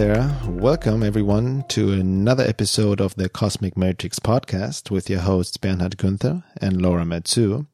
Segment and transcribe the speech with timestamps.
[0.00, 0.34] There.
[0.48, 6.42] Welcome everyone to another episode of the Cosmic Matrix podcast with your hosts Bernhard Günther
[6.56, 7.66] and Laura Matsu.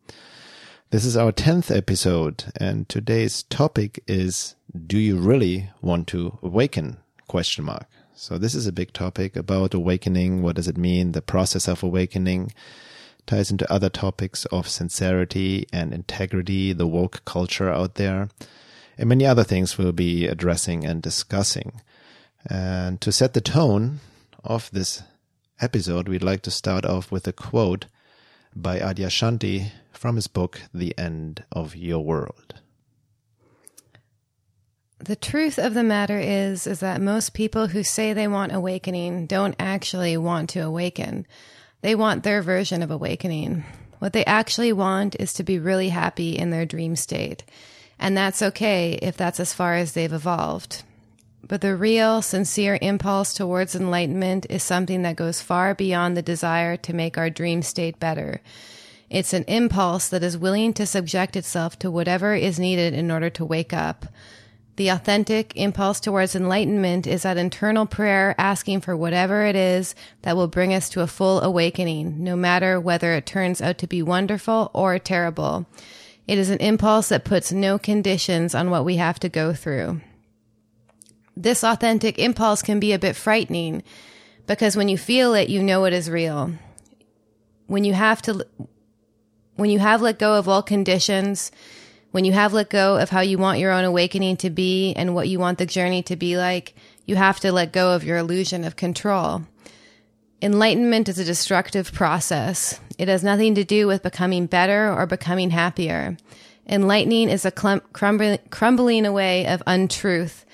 [0.91, 4.57] This is our 10th episode and today's topic is
[4.89, 6.97] do you really want to awaken?
[7.29, 7.87] question mark.
[8.17, 11.85] So this is a big topic about awakening, what does it mean, the process of
[11.85, 12.53] awakening
[13.27, 18.31] ties into other topics of sincerity and integrity, the woke culture out there,
[18.99, 21.83] and many other things we'll be addressing and discussing.
[22.49, 24.01] And to set the tone
[24.45, 25.03] of this
[25.61, 27.87] episode, we'd like to start off with a quote
[28.55, 32.61] by Adyashanti from his book, The End of Your World.
[34.99, 39.27] The truth of the matter is is that most people who say they want awakening
[39.27, 41.27] don't actually want to awaken.
[41.83, 43.65] They want their version of awakening.
[43.99, 47.45] What they actually want is to be really happy in their dream state.
[47.99, 50.83] And that's okay if that's as far as they've evolved.
[51.49, 56.77] But the real, sincere impulse towards enlightenment is something that goes far beyond the desire
[56.79, 58.41] to make our dream state better.
[59.09, 63.31] It's an impulse that is willing to subject itself to whatever is needed in order
[63.31, 64.07] to wake up.
[64.75, 70.37] The authentic impulse towards enlightenment is that internal prayer asking for whatever it is that
[70.37, 74.03] will bring us to a full awakening, no matter whether it turns out to be
[74.03, 75.65] wonderful or terrible.
[76.27, 80.01] It is an impulse that puts no conditions on what we have to go through.
[81.37, 83.83] This authentic impulse can be a bit frightening
[84.47, 86.53] because when you feel it, you know it is real.
[87.67, 88.47] When you have to,
[89.57, 91.51] when you have let go of all conditions,
[92.13, 95.15] when you have let go of how you want your own awakening to be and
[95.15, 98.17] what you want the journey to be like, you have to let go of your
[98.17, 99.43] illusion of control.
[100.41, 102.81] Enlightenment is a destructive process.
[102.99, 106.17] It has nothing to do with becoming better or becoming happier.
[106.67, 110.46] Enlightening is a clum- crumbling, crumbling away of untruth.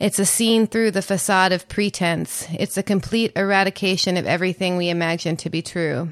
[0.00, 2.48] It's a seeing through the facade of pretense.
[2.58, 6.08] It's a complete eradication of everything we imagine to be true.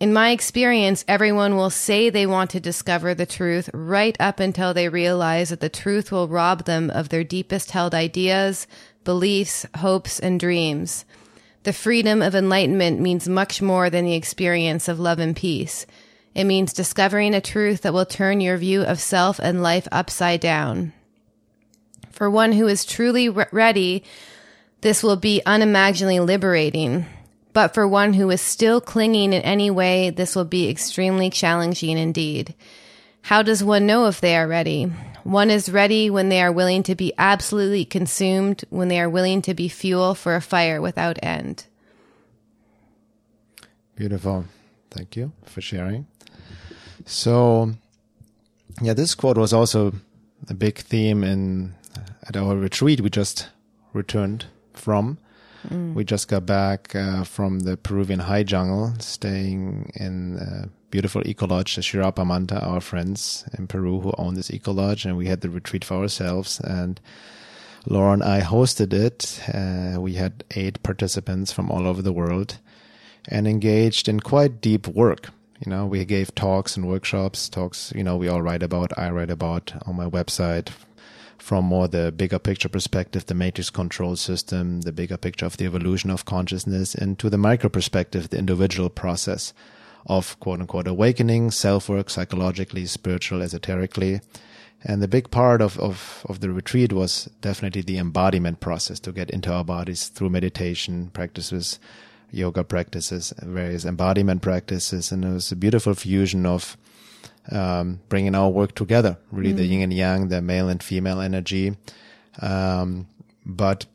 [0.00, 4.72] In my experience, everyone will say they want to discover the truth right up until
[4.72, 8.66] they realize that the truth will rob them of their deepest held ideas,
[9.04, 11.04] beliefs, hopes, and dreams.
[11.64, 15.84] The freedom of enlightenment means much more than the experience of love and peace.
[16.34, 20.40] It means discovering a truth that will turn your view of self and life upside
[20.40, 20.94] down.
[22.16, 24.02] For one who is truly re- ready,
[24.80, 27.04] this will be unimaginably liberating.
[27.52, 31.98] But for one who is still clinging in any way, this will be extremely challenging
[31.98, 32.54] indeed.
[33.20, 34.84] How does one know if they are ready?
[35.24, 39.42] One is ready when they are willing to be absolutely consumed, when they are willing
[39.42, 41.66] to be fuel for a fire without end.
[43.94, 44.46] Beautiful.
[44.90, 46.06] Thank you for sharing.
[47.04, 47.74] So,
[48.80, 49.92] yeah, this quote was also
[50.48, 51.74] a big theme in
[52.28, 53.48] at our retreat we just
[53.92, 55.18] returned from.
[55.68, 55.94] Mm.
[55.94, 61.46] We just got back uh, from the Peruvian high jungle, staying in a beautiful eco
[61.46, 65.26] lodge, the Shirapa Manta, our friends in Peru who own this eco lodge, and we
[65.26, 66.60] had the retreat for ourselves.
[66.60, 67.00] And
[67.86, 69.40] Laura and I hosted it.
[69.52, 72.58] Uh, we had eight participants from all over the world
[73.28, 75.30] and engaged in quite deep work.
[75.64, 79.10] You know, we gave talks and workshops, talks, you know, we all write about, I
[79.10, 80.68] write about on my website
[81.46, 85.64] from more the bigger picture perspective, the matrix control system, the bigger picture of the
[85.64, 89.54] evolution of consciousness, and to the micro perspective, the individual process
[90.06, 94.20] of quote unquote awakening, self work, psychologically, spiritual, esoterically.
[94.82, 99.12] And the big part of, of, of the retreat was definitely the embodiment process to
[99.12, 101.78] get into our bodies through meditation practices,
[102.32, 105.12] yoga practices, various embodiment practices.
[105.12, 106.76] And it was a beautiful fusion of
[107.50, 109.56] um, bringing our work together, really mm.
[109.56, 111.76] the yin and yang, the male and female energy.
[112.40, 113.06] Um,
[113.44, 113.86] but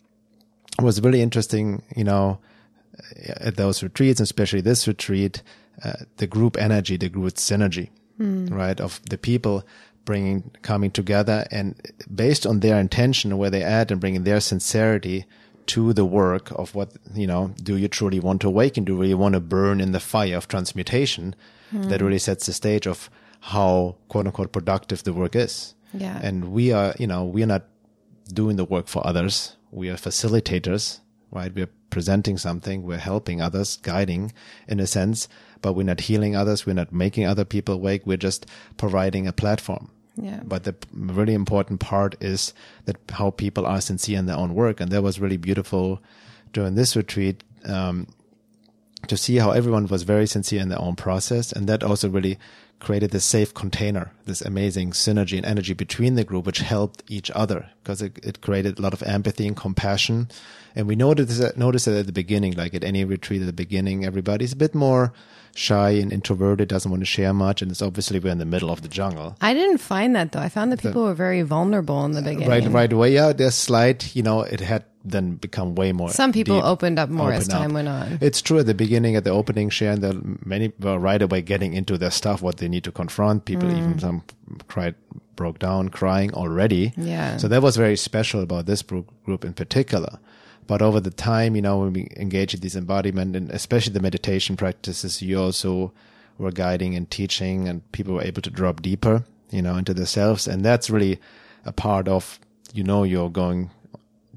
[0.80, 2.40] it was really interesting, you know,
[3.28, 5.42] at those retreats, especially this retreat,
[5.84, 7.90] uh, the group energy, the group synergy,
[8.20, 8.52] mm.
[8.52, 9.64] right, of the people
[10.06, 11.76] bringing, coming together and
[12.14, 15.26] based on their intention, where they at and bringing their sincerity
[15.68, 18.84] to the work of what, you know, do you truly want to awaken?
[18.84, 21.36] Do you really want to burn in the fire of transmutation?
[21.74, 21.90] Mm.
[21.90, 23.10] That really sets the stage of
[23.42, 25.74] how quote unquote productive the work is.
[25.94, 26.20] Yeah.
[26.22, 27.66] And we are, you know, we are not
[28.32, 29.58] doing the work for others.
[29.72, 31.00] We are facilitators,
[31.32, 31.54] right?
[31.54, 32.84] We're presenting something.
[32.84, 34.32] We're helping others, guiding
[34.68, 35.28] in a sense,
[35.62, 36.66] but we're not healing others.
[36.66, 38.04] We're not making other people awake.
[38.06, 38.46] We're just
[38.78, 39.90] providing a platform.
[40.16, 40.42] Yeah.
[40.44, 42.54] But the really important part is
[42.86, 44.80] that how people are sincere in their own work.
[44.80, 46.02] And that was really beautiful
[46.54, 47.44] during this retreat.
[47.66, 48.08] Um,
[49.08, 51.52] to see how everyone was very sincere in their own process.
[51.52, 52.38] And that also really
[52.82, 57.32] created this safe container, this amazing synergy and energy between the group, which helped each
[57.32, 60.28] other because it, it created a lot of empathy and compassion.
[60.76, 63.54] And we noticed that, noticed it at the beginning, like at any retreat at the
[63.54, 65.14] beginning, everybody's a bit more
[65.54, 67.62] shy and introverted, doesn't want to share much.
[67.62, 69.36] And it's obviously we're in the middle of the jungle.
[69.42, 70.40] I didn't find that though.
[70.40, 72.48] I found that people were very vulnerable in the beginning.
[72.48, 73.14] Right, right away.
[73.14, 76.10] Yeah, there's slight, you know, it had then become way more.
[76.10, 77.62] Some people deep, opened up more as open up.
[77.62, 78.20] time went on.
[78.22, 81.42] It's true at the beginning, at the opening share, and the many were right away
[81.42, 83.44] getting into their stuff, what they need to confront.
[83.46, 83.78] People Mm.
[83.78, 84.24] even some
[84.68, 84.96] cried,
[85.36, 86.94] broke down, crying already.
[86.96, 87.38] Yeah.
[87.38, 90.20] So that was very special about this group in particular.
[90.72, 94.00] But over the time, you know, when we engage in this embodiment and especially the
[94.00, 95.92] meditation practices, you also
[96.38, 100.48] were guiding and teaching, and people were able to drop deeper, you know, into themselves,
[100.48, 101.20] and that's really
[101.66, 102.40] a part of,
[102.74, 103.70] you know, you're going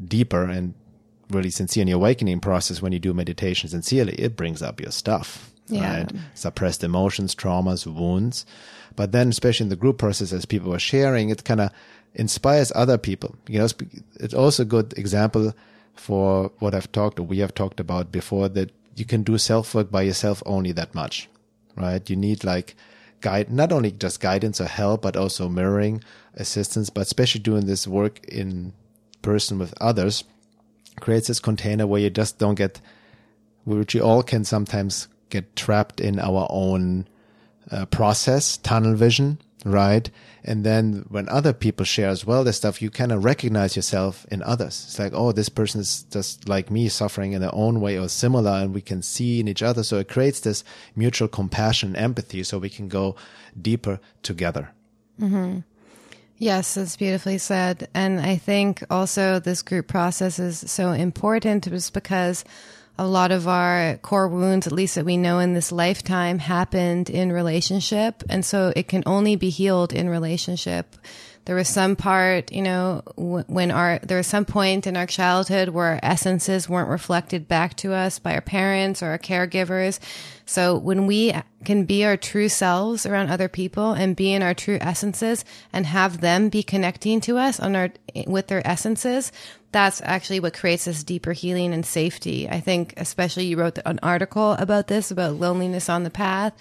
[0.09, 0.75] deeper and
[1.31, 4.91] really sincere in your awakening process when you do meditation sincerely, it brings up your
[4.91, 5.53] stuff.
[5.69, 5.99] Yeah.
[5.99, 6.13] Right?
[6.35, 8.45] Suppressed emotions, traumas, wounds.
[8.97, 11.71] But then, especially in the group process, as people were sharing, it kind of
[12.13, 13.37] inspires other people.
[13.47, 15.55] You know, it's- it's also a good example
[15.95, 19.75] for what I've talked or we have talked about before that you can do self
[19.75, 21.29] work by yourself only that much,
[21.77, 22.09] right?
[22.09, 22.77] You need like
[23.21, 26.03] guide, not only just guidance or help, but also mirroring
[26.35, 28.73] assistance, but especially doing this work in
[29.23, 30.25] person with others
[31.01, 32.81] creates this container where you just don't get,
[33.65, 37.09] which you all can sometimes get trapped in our own
[37.71, 40.11] uh, process, tunnel vision, right?
[40.45, 44.27] And then when other people share as well this stuff, you kind of recognize yourself
[44.31, 44.85] in others.
[44.87, 48.09] It's like, oh, this person is just like me, suffering in their own way or
[48.09, 49.83] similar, and we can see in each other.
[49.83, 50.63] So it creates this
[50.95, 53.17] mutual compassion, empathy, so we can go
[53.61, 54.71] deeper together.
[55.21, 55.61] Mm-hmm.
[56.37, 57.89] Yes, that's beautifully said.
[57.95, 62.45] And I think also this group process is so important just because
[62.99, 67.11] a lot of our core wounds, at least that we know in this lifetime, happened
[67.11, 68.23] in relationship.
[68.29, 70.95] And so it can only be healed in relationship.
[71.47, 75.69] There was some part, you know, when our, there was some point in our childhood
[75.69, 79.99] where our essences weren't reflected back to us by our parents or our caregivers.
[80.47, 84.55] So when we can be our true selves around other people and be in our
[84.55, 87.91] true essences and have them be connecting to us on our,
[88.27, 89.33] with their essences,
[89.75, 92.49] that's actually what creates this deeper healing and safety.
[92.49, 96.53] I think, especially you wrote an article about this, about loneliness on the path,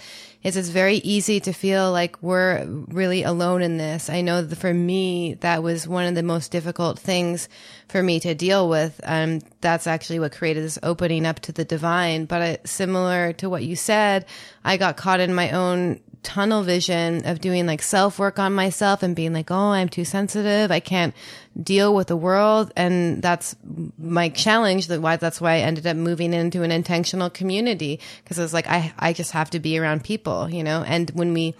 [0.42, 4.10] is it's very easy to feel like we're really alone in this.
[4.10, 7.50] I know that for me, that was one of the most difficult things
[7.88, 9.00] for me to deal with.
[9.04, 12.26] Um, that's actually what created this opening up to the divine.
[12.26, 14.26] But uh, similar to what you said,
[14.64, 19.04] I got caught in my own tunnel vision of doing like self work on myself
[19.04, 20.72] and being like, oh, I'm too sensitive.
[20.72, 21.14] I can't
[21.62, 22.72] deal with the world.
[22.76, 23.56] And that's
[23.98, 24.88] my challenge.
[24.88, 28.54] That why that's why I ended up moving into an intentional community because I was
[28.54, 30.84] like, I, I just have to be around people, you know?
[30.84, 31.56] And when we,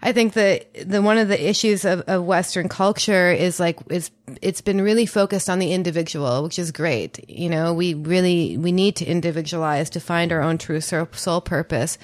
[0.00, 4.10] I think that the one of the issues of, of Western culture is like it's
[4.40, 7.28] it's been really focused on the individual, which is great.
[7.28, 11.98] You know, we really we need to individualize to find our own true soul purpose.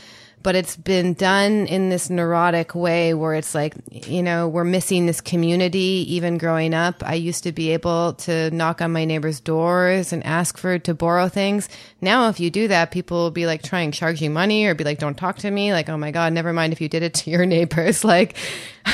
[0.45, 5.07] But it's been done in this neurotic way where it's like, you know, we're missing
[5.07, 6.07] this community.
[6.15, 10.25] Even growing up, I used to be able to knock on my neighbors' doors and
[10.25, 11.69] ask for to borrow things.
[12.01, 14.75] Now, if you do that, people will be like trying to charge you money or
[14.75, 15.73] be like, don't talk to me.
[15.73, 18.05] Like, oh my God, never mind if you did it to your neighbors.
[18.05, 18.37] Like,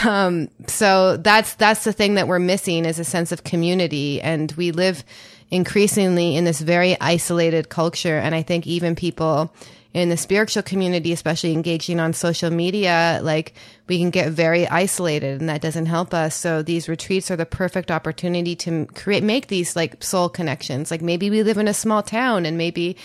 [0.06, 4.22] um, so that's, that's the thing that we're missing is a sense of community.
[4.22, 5.04] And we live
[5.50, 8.18] increasingly in this very isolated culture.
[8.18, 9.52] And I think even people
[9.92, 13.54] in the spiritual community, especially engaging on social media, like
[13.88, 16.37] we can get very isolated and that doesn't help us.
[16.37, 20.90] So these retreats are the perfect opportunity to create, make these like soul connections.
[20.90, 22.97] Like maybe we live in a small town and maybe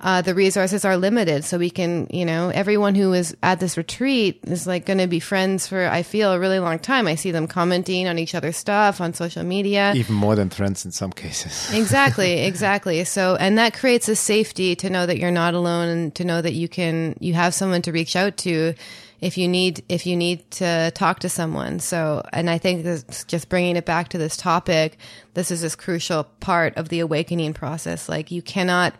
[0.00, 1.44] uh, the resources are limited.
[1.44, 5.06] So we can, you know, everyone who is at this retreat is like going to
[5.06, 7.06] be friends for, I feel, a really long time.
[7.06, 9.92] I see them commenting on each other's stuff on social media.
[9.94, 11.70] Even more than friends in some cases.
[11.74, 13.04] exactly, exactly.
[13.04, 16.40] So, and that creates a safety to know that you're not alone and to know
[16.40, 18.74] that you can, you have someone to reach out to
[19.20, 21.78] if you need, if you need to talk to someone.
[21.78, 24.96] So, and I think this, just bringing it back to this topic,
[25.34, 28.08] this is this crucial part of the awakening process.
[28.08, 28.94] Like you cannot,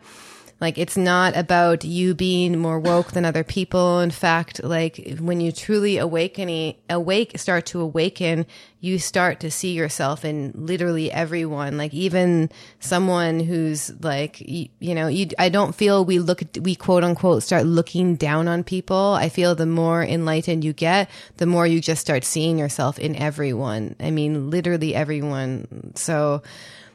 [0.60, 4.00] like it's not about you being more woke than other people.
[4.00, 8.44] In fact, like when you truly awakening, awake, start to awaken,
[8.80, 11.78] you start to see yourself in literally everyone.
[11.78, 16.74] Like even someone who's like, you, you know, you, I don't feel we look we
[16.74, 19.14] quote unquote start looking down on people.
[19.14, 23.16] I feel the more enlightened you get, the more you just start seeing yourself in
[23.16, 23.96] everyone.
[23.98, 25.92] I mean, literally everyone.
[25.94, 26.42] So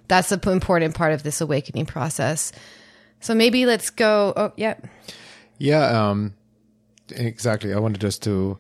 [0.08, 2.52] that's the important part of this awakening process.
[3.20, 4.34] So maybe let's go.
[4.36, 4.76] Oh, yeah.
[5.58, 6.34] Yeah, um,
[7.10, 7.74] exactly.
[7.74, 8.58] I wanted just to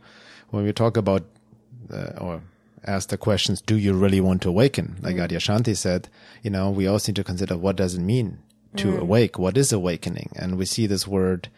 [0.50, 1.24] when we talk about
[1.92, 2.42] uh, or
[2.88, 4.98] ask the questions, do you really want to awaken?
[5.02, 5.28] Like mm.
[5.28, 6.10] Adyashanti said,
[6.44, 8.40] you know, we also need to consider what does it mean
[8.78, 9.00] to mm.
[9.00, 9.40] awake?
[9.40, 10.32] What is awakening?
[10.36, 11.50] And we see this word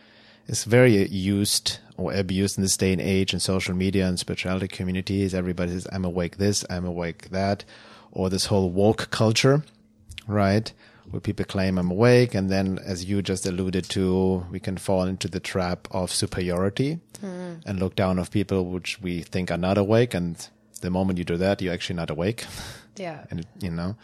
[0.48, 4.68] is very used or abused in this day and age in social media and spirituality
[4.68, 5.34] communities.
[5.34, 7.66] Everybody says, I'm awake this, I'm awake that,
[8.12, 9.64] or this whole woke culture,
[10.28, 10.72] right?
[11.10, 12.36] Where people claim I'm awake.
[12.36, 17.00] And then, as you just alluded to, we can fall into the trap of superiority
[17.24, 17.62] mm.
[17.66, 20.14] and look down of people which we think are not awake.
[20.14, 20.48] And
[20.82, 22.46] the moment you do that, you're actually not awake.
[23.00, 23.26] Yeah.
[23.30, 23.96] and, you know,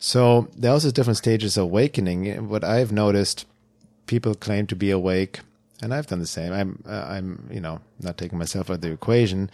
[0.00, 2.48] so there are also different stages of awakening.
[2.48, 3.46] What I've noticed,
[4.06, 5.38] people claim to be awake
[5.84, 6.52] and I've done the same.
[6.52, 9.50] I'm, uh, I'm, you know, not taking myself out of the equation.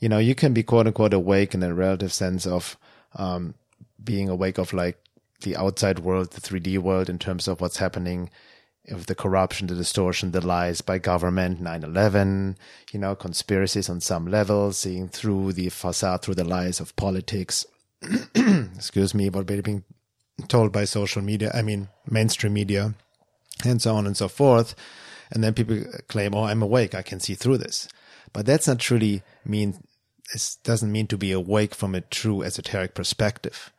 [0.00, 2.76] You know, you can be quote unquote awake in a relative sense of
[3.14, 3.54] um,
[4.02, 4.98] being awake of like
[5.42, 8.30] the outside world, the 3D world, in terms of what's happening
[8.88, 12.56] of the corruption, the distortion, the lies by government, 9-11,
[12.92, 17.66] you know, conspiracies on some level, seeing through the facade, through the lies of politics,
[18.34, 19.84] excuse me, what being
[20.48, 22.94] told by social media, I mean, mainstream media,
[23.64, 24.74] and so on and so forth.
[25.30, 26.94] And then people claim, oh, I'm awake.
[26.94, 27.88] I can see through this.
[28.32, 29.82] But that's not truly mean,
[30.34, 33.72] it doesn't mean to be awake from a true esoteric perspective,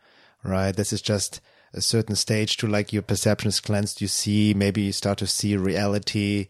[0.47, 0.75] right?
[0.75, 1.41] This is just
[1.73, 4.01] a certain stage to like your perception is cleansed.
[4.01, 6.47] You see, maybe you start to see reality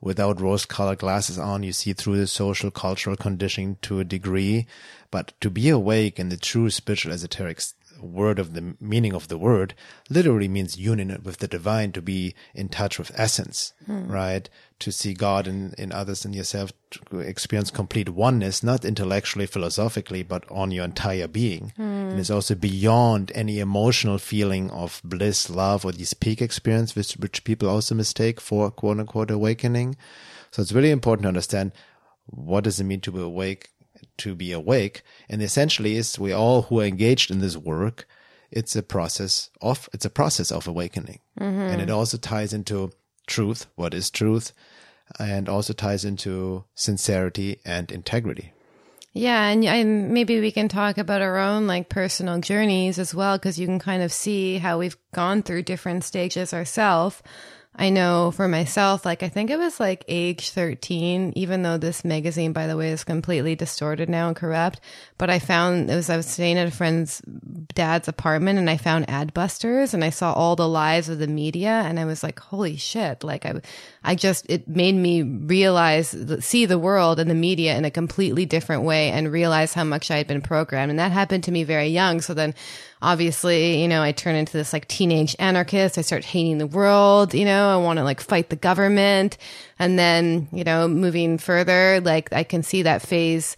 [0.00, 1.62] without rose colored glasses on.
[1.62, 4.66] You see through the social, cultural conditioning to a degree.
[5.10, 7.62] But to be awake in the true spiritual esoteric
[8.00, 9.74] word of the meaning of the word
[10.08, 14.10] literally means union with the divine to be in touch with essence hmm.
[14.10, 19.46] right to see god in, in others and yourself to experience complete oneness not intellectually
[19.46, 21.82] philosophically but on your entire being hmm.
[21.82, 27.14] and it's also beyond any emotional feeling of bliss love or this peak experience which,
[27.14, 29.96] which people also mistake for quote unquote awakening
[30.50, 31.72] so it's really important to understand
[32.26, 33.70] what does it mean to be awake
[34.18, 35.02] to be awake.
[35.28, 38.06] And essentially is we all who are engaged in this work,
[38.50, 41.20] it's a process of, it's a process of awakening.
[41.38, 41.60] Mm-hmm.
[41.60, 42.92] And it also ties into
[43.26, 43.66] truth.
[43.76, 44.52] What is truth?
[45.18, 48.52] And also ties into sincerity and integrity.
[49.14, 53.38] Yeah, and I, maybe we can talk about our own like personal journeys as well,
[53.38, 57.22] because you can kind of see how we've gone through different stages ourselves
[57.80, 62.04] I know for myself, like I think it was like age 13, even though this
[62.04, 64.80] magazine, by the way, is completely distorted now and corrupt.
[65.16, 67.22] But I found it was, I was staying at a friend's
[67.74, 71.82] dad's apartment and I found Adbusters and I saw all the lies of the media
[71.86, 73.22] and I was like, holy shit.
[73.22, 73.60] Like I,
[74.02, 78.44] I just, it made me realize, see the world and the media in a completely
[78.44, 80.90] different way and realize how much I had been programmed.
[80.90, 82.22] And that happened to me very young.
[82.22, 82.54] So then
[83.02, 85.98] obviously, you know, I turn into this like teenage anarchist.
[85.98, 89.38] I start hating the world, you know, I want to like fight the government.
[89.78, 93.56] And then, you know, moving further, like I can see that phase.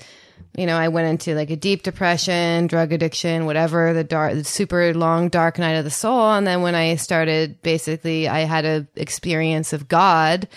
[0.57, 4.45] You know, I went into like a deep depression, drug addiction, whatever, the dark, the
[4.45, 6.33] super long dark night of the soul.
[6.33, 10.49] And then when I started, basically, I had a experience of God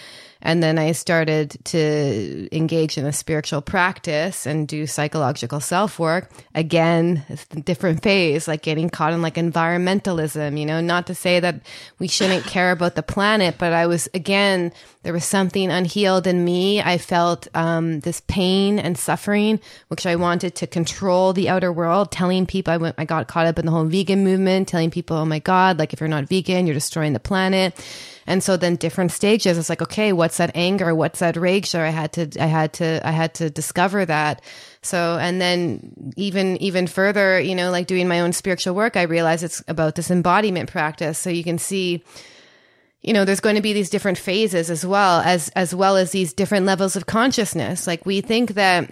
[0.43, 6.29] and then I started to engage in a spiritual practice and do psychological self work.
[6.53, 7.23] Again,
[7.63, 11.61] different phase, like getting caught in like environmentalism, you know, not to say that
[11.97, 14.73] we shouldn't care about the planet, but I was, again,
[15.03, 16.81] there was something unhealed in me.
[16.81, 22.11] I felt um, this pain and suffering, which I wanted to control the outer world,
[22.11, 25.15] telling people I went, I got caught up in the whole vegan movement, telling people,
[25.15, 27.79] oh my God, like if you're not vegan, you're destroying the planet
[28.25, 30.95] and so then different stages, it's like, okay, what's that anger?
[30.95, 31.73] What's that rage?
[31.75, 34.41] I had to, I had to, I had to discover that.
[34.81, 39.03] So, and then even, even further, you know, like doing my own spiritual work, I
[39.03, 41.17] realized it's about this embodiment practice.
[41.19, 42.03] So you can see,
[43.01, 46.11] you know there's going to be these different phases as well as as well as
[46.11, 48.89] these different levels of consciousness like we think that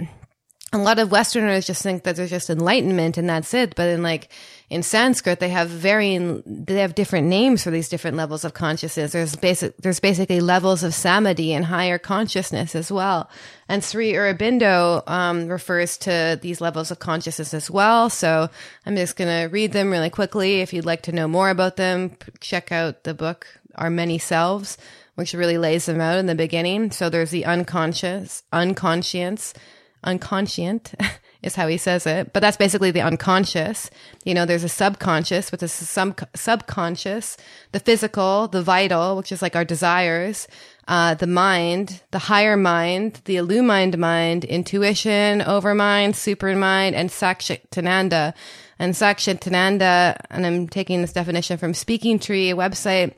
[0.73, 4.03] a lot of westerners just think that there's just enlightenment and that's it but in
[4.03, 4.29] like
[4.71, 9.11] in Sanskrit, they have varying, they have different names for these different levels of consciousness.
[9.11, 13.29] There's basic, there's basically levels of samadhi and higher consciousness as well.
[13.67, 18.09] And Sri Aurobindo um, refers to these levels of consciousness as well.
[18.09, 18.49] So
[18.85, 20.61] I'm just going to read them really quickly.
[20.61, 24.77] If you'd like to know more about them, check out the book, Our Many Selves,
[25.15, 26.91] which really lays them out in the beginning.
[26.91, 29.53] So there's the unconscious, unconscious,
[30.01, 30.93] unconscient.
[31.41, 32.33] is how he says it.
[32.33, 33.89] But that's basically the unconscious.
[34.23, 37.37] You know, there's a subconscious, which is sub- subconscious,
[37.71, 40.47] the physical, the vital, which is like our desires,
[40.87, 48.33] uh, the mind, the higher mind, the illumined mind, intuition, overmind, supermind, and Satchitananda.
[48.77, 53.13] And Satchitananda, and I'm taking this definition from Speaking Tree, a website,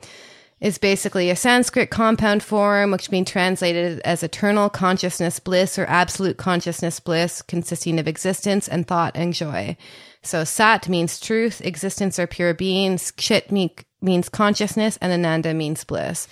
[0.64, 6.38] is basically a Sanskrit compound form, which being translated as eternal consciousness bliss or absolute
[6.38, 9.76] consciousness bliss, consisting of existence and thought and joy.
[10.22, 16.28] So Sat means truth, existence or pure beings, Chit means consciousness, and Ananda means bliss.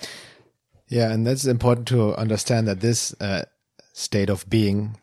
[0.87, 3.43] Yeah, and that's important to understand that this uh,
[3.93, 4.97] state of being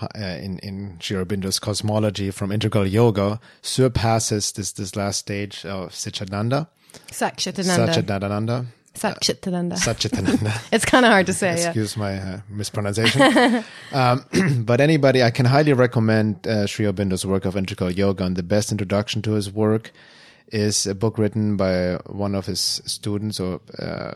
[0.00, 5.90] uh, in in Sri Aurobindo's cosmology from integral yoga surpasses this this last stage of
[5.90, 6.68] Satchitananda.
[7.10, 7.88] Satchitananda.
[7.88, 8.66] Satchitananda.
[8.94, 9.76] Satchitananda.
[9.76, 10.60] Satchitananda.
[10.72, 11.52] it's kind of hard to say.
[11.52, 12.02] Excuse yeah.
[12.02, 13.64] my uh, mispronunciation.
[13.92, 14.24] um,
[14.64, 18.42] but anybody, I can highly recommend uh, Sri Aurobindo's work of integral yoga, and the
[18.42, 19.92] best introduction to his work
[20.52, 24.14] is a book written by one of his students, or uh,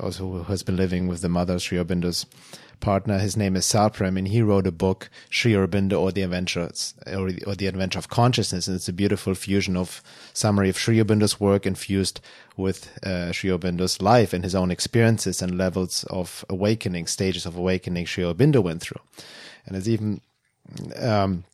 [0.00, 2.26] also who has been living with the mother Sri Aurobindo's
[2.80, 3.18] partner.
[3.18, 7.30] His name is Satprem, and he wrote a book, Sri Aurobindo or the Adventures or,
[7.46, 10.02] or the Adventure of Consciousness, and it's a beautiful fusion of
[10.34, 12.20] summary of Sri Aurobindo's work infused
[12.56, 17.56] with uh, Sri Aurobindo's life and his own experiences and levels of awakening, stages of
[17.56, 19.00] awakening Sri Aurobindo went through,
[19.64, 20.20] and it's even
[20.96, 21.44] um,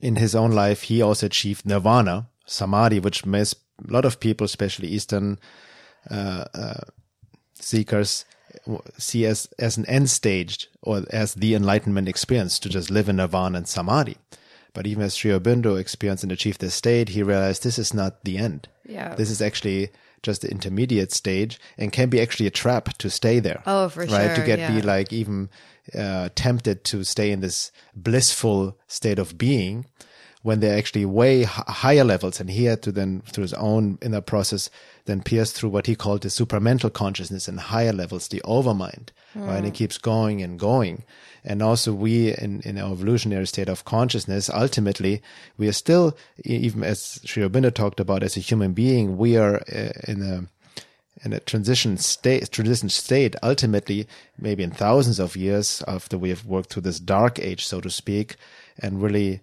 [0.00, 3.46] in his own life he also achieved nirvana, samadhi, which a
[3.88, 5.38] lot of people, especially Eastern
[6.10, 6.80] uh, uh,
[7.54, 8.24] seekers
[8.98, 13.16] see as as an end stage or as the enlightenment experience to just live in
[13.16, 14.16] nirvana and samadhi.
[14.72, 18.24] But even as Sri Aurobindo experienced and achieved this state, he realized this is not
[18.24, 18.68] the end.
[18.84, 19.14] Yeah.
[19.14, 19.90] This is actually
[20.22, 23.62] just the intermediate stage and can be actually a trap to stay there.
[23.66, 24.08] Oh, for right?
[24.08, 24.34] sure.
[24.36, 24.74] To get yeah.
[24.74, 25.48] be like even
[25.96, 29.86] uh, tempted to stay in this blissful state of being
[30.44, 32.38] when they're actually way h- higher levels.
[32.38, 34.68] And he had to then, through his own inner process,
[35.06, 39.46] then pierce through what he called the supramental consciousness and higher levels, the overmind, mm.
[39.46, 39.56] right?
[39.56, 41.04] And it keeps going and going.
[41.44, 45.22] And also we in, in our evolutionary state of consciousness, ultimately,
[45.56, 49.62] we are still, even as Sri Aurobindo talked about as a human being, we are
[49.74, 50.44] uh, in a,
[51.24, 54.06] in a transition state, transition state, ultimately,
[54.38, 57.88] maybe in thousands of years after we have worked through this dark age, so to
[57.88, 58.36] speak,
[58.78, 59.40] and really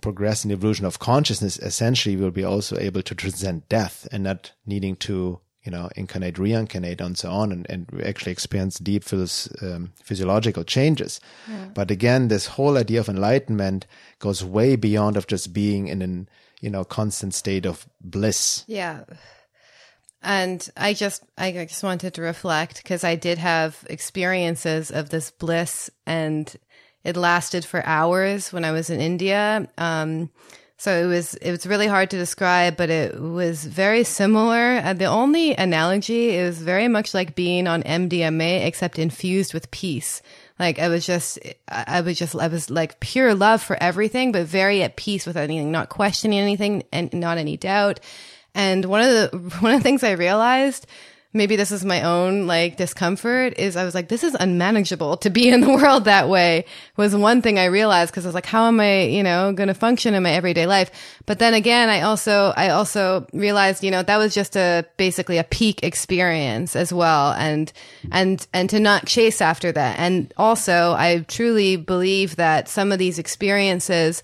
[0.00, 4.24] progress in the evolution of consciousness, essentially we'll be also able to transcend death and
[4.24, 9.04] not needing to, you know, incarnate, reincarnate, and so on, and, and actually experience deep
[9.04, 11.20] phys- um, physiological changes.
[11.48, 11.68] Yeah.
[11.74, 13.86] But again, this whole idea of enlightenment
[14.18, 16.28] goes way beyond of just being in an,
[16.60, 18.64] you know, constant state of bliss.
[18.66, 19.04] Yeah.
[20.22, 25.30] And I just, I just wanted to reflect because I did have experiences of this
[25.30, 26.52] bliss and
[27.06, 29.68] it lasted for hours when I was in India.
[29.78, 30.28] Um,
[30.76, 34.82] so it was it was really hard to describe, but it was very similar.
[34.84, 40.20] Uh, the only analogy is very much like being on MDMA, except infused with peace.
[40.58, 41.38] Like I was just,
[41.68, 45.36] I was just, I was like pure love for everything, but very at peace with
[45.36, 48.00] anything, not questioning anything and not any doubt.
[48.54, 50.86] And one of the one of the things I realized
[51.36, 55.30] maybe this is my own like discomfort is I was like, this is unmanageable to
[55.30, 56.64] be in the world that way
[56.96, 59.68] was one thing I realized because I was like, how am I, you know, going
[59.68, 60.90] to function in my everyday life?
[61.26, 65.38] But then again, I also, I also realized, you know, that was just a basically
[65.38, 67.32] a peak experience as well.
[67.32, 67.72] And,
[68.10, 69.98] and, and to not chase after that.
[69.98, 74.22] And also I truly believe that some of these experiences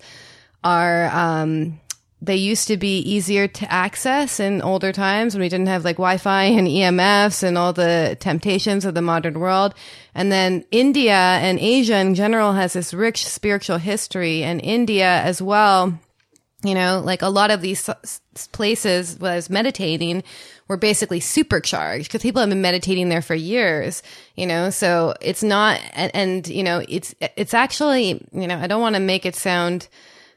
[0.63, 1.79] are, um,
[2.23, 5.97] they used to be easier to access in older times when we didn't have like
[5.97, 9.75] Wi-Fi and EMFs and all the temptations of the modern world.
[10.15, 15.41] And then India and Asia in general has this rich spiritual history and India as
[15.41, 15.99] well.
[16.63, 17.89] You know, like a lot of these
[18.53, 20.23] places where I was meditating
[20.69, 24.01] were basically supercharged because people have been meditating there for years,
[24.37, 28.67] you know, so it's not, and, and you know, it's, it's actually, you know, I
[28.67, 29.89] don't want to make it sound,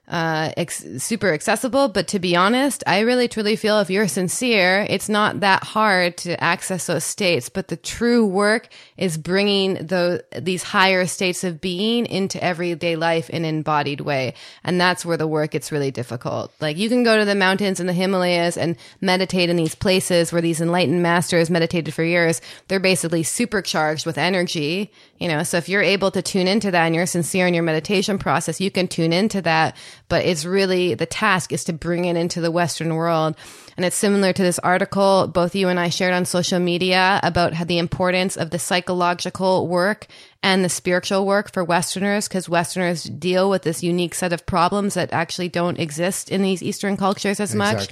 [0.08, 1.88] uh, ex- super accessible.
[1.88, 6.16] But to be honest, I really truly feel if you're sincere, it's not that hard
[6.18, 7.48] to access those states.
[7.48, 13.28] But the true work is bringing the, these higher states of being into everyday life
[13.30, 14.34] in an embodied way.
[14.62, 16.52] And that's where the work gets really difficult.
[16.60, 20.32] Like you can go to the mountains in the Himalayas and meditate in these places
[20.32, 22.40] where these enlightened masters meditated for years.
[22.68, 26.86] They're basically supercharged with energy, you know, so if you're able to tune into that
[26.86, 29.76] and you're sincere in your meditation process, you can tune into that
[30.08, 33.36] but it's really the task is to bring it into the Western world.
[33.76, 37.66] And it's similar to this article both you and I shared on social media about
[37.66, 40.06] the importance of the psychological work
[40.42, 44.94] and the spiritual work for Westerners, because Westerners deal with this unique set of problems
[44.94, 47.90] that actually don't exist in these Eastern cultures as much.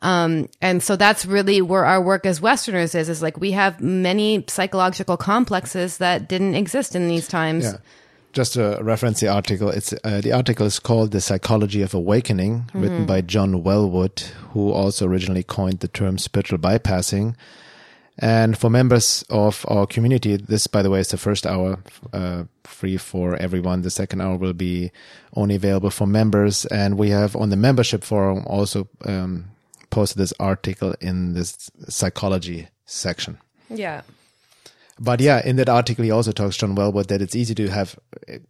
[0.00, 3.80] Um, and so that's really where our work as Westerners is, is like we have
[3.80, 7.64] many psychological complexes that didn't exist in these times.
[7.64, 7.78] Yeah
[8.32, 12.60] just to reference the article, it's uh, the article is called "The Psychology of Awakening,"
[12.60, 12.80] mm-hmm.
[12.80, 14.20] written by John Welwood,
[14.52, 17.34] who also originally coined the term spiritual bypassing.
[18.18, 21.78] And for members of our community, this, by the way, is the first hour
[22.12, 23.80] uh, free for everyone.
[23.80, 24.92] The second hour will be
[25.34, 26.66] only available for members.
[26.66, 29.46] And we have on the membership forum also um,
[29.90, 33.38] posted this article in this psychology section.
[33.68, 34.02] Yeah.
[35.02, 37.98] But yeah, in that article, he also talks, John Welwood, that it's easy to have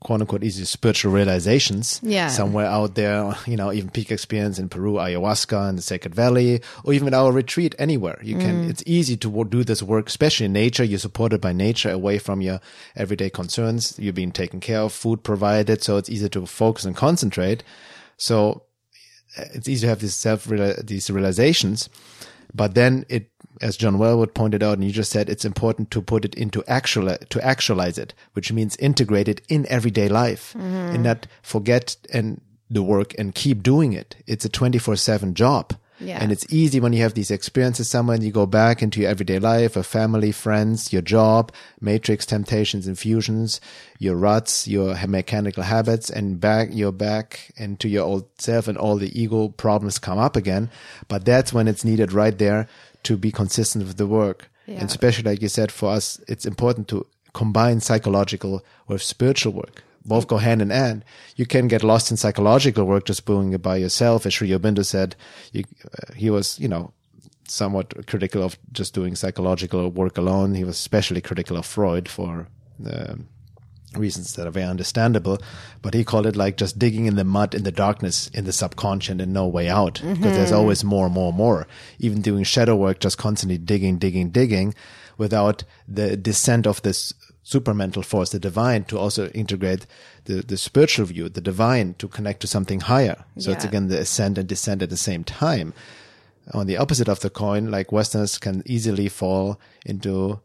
[0.01, 2.27] quote unquote easy spiritual realizations Yeah.
[2.27, 6.61] somewhere out there, you know, even peak experience in Peru, ayahuasca in the Sacred Valley,
[6.83, 8.19] or even our retreat anywhere.
[8.21, 8.69] You can, mm.
[8.71, 10.83] it's easy to do this work, especially in nature.
[10.83, 12.59] You're supported by nature away from your
[12.97, 13.97] everyday concerns.
[13.97, 15.85] You're being taken care of, food provided.
[15.85, 17.63] So it's easy to focus and concentrate.
[18.17, 18.65] So
[19.37, 21.89] it's easy to have these self, these realizations.
[22.55, 26.03] But then it, as John Welwood pointed out, and you just said, it's important to
[26.03, 30.95] put it into actual, to actualize it, which means integrate it in everyday life mm-hmm.
[30.95, 32.41] and not forget and
[32.71, 34.17] the work and keep doing it.
[34.27, 35.75] It's a 24 seven job.
[36.01, 36.19] Yeah.
[36.21, 39.11] And it's easy when you have these experiences somewhere and you go back into your
[39.11, 43.61] everyday life, a family, friends, your job, matrix temptations, infusions,
[43.99, 48.97] your ruts, your mechanical habits, and back, you're back into your old self and all
[48.97, 50.71] the ego problems come up again.
[51.09, 52.67] But that's when it's needed right there
[53.03, 54.51] to be consistent with the work.
[54.67, 54.81] Yeah.
[54.81, 59.85] And especially, like you said, for us, it's important to combine psychological with spiritual work.
[60.11, 61.05] Both go hand in hand.
[61.37, 64.27] You can get lost in psychological work just doing it by yourself.
[64.27, 65.15] As Sri Aurobindo said,
[65.53, 66.93] you, uh, he was, you know,
[67.47, 70.55] somewhat critical of just doing psychological work alone.
[70.55, 72.49] He was especially critical of Freud for
[72.85, 73.29] um
[73.97, 75.39] reasons that are very understandable.
[75.83, 78.53] But he called it like just digging in the mud in the darkness in the
[78.53, 81.67] subconscious and no way out because there's always more, more, more.
[81.99, 84.75] Even doing shadow work, just constantly digging, digging, digging
[85.19, 87.13] without the descent of this
[87.45, 89.87] supramental force, the divine, to also integrate
[90.25, 93.25] the, the spiritual view, the divine to connect to something higher.
[93.39, 95.73] So it's again the ascend and descend at the same time.
[96.53, 100.41] On the opposite of the coin, like Westerners can easily fall into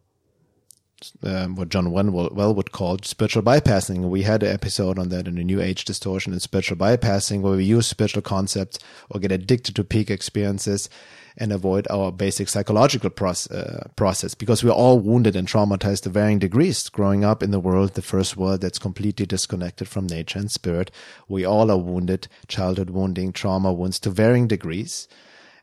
[1.23, 4.09] um, what John Welwood well would call spiritual bypassing.
[4.09, 7.57] We had an episode on that in the New Age distortion and spiritual bypassing, where
[7.57, 8.79] we use spiritual concepts
[9.09, 10.89] or get addicted to peak experiences
[11.37, 16.39] and avoid our basic psychological uh, process because we're all wounded and traumatized to varying
[16.39, 20.49] degrees growing up in the world, the first world that's completely disconnected from nature and
[20.49, 20.91] spirit.
[21.27, 25.07] We all are wounded, childhood wounding, trauma wounds to varying degrees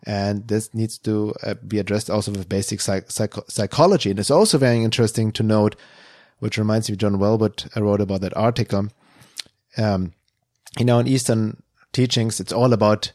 [0.04, 4.10] and this needs to uh, be addressed also with basic psych- psych- psychology.
[4.10, 5.76] And it's also very interesting to note,
[6.40, 8.88] which reminds me, John Welwood I wrote about that article.
[9.76, 10.12] Um,
[10.78, 13.12] you know, in Eastern teachings, it's all about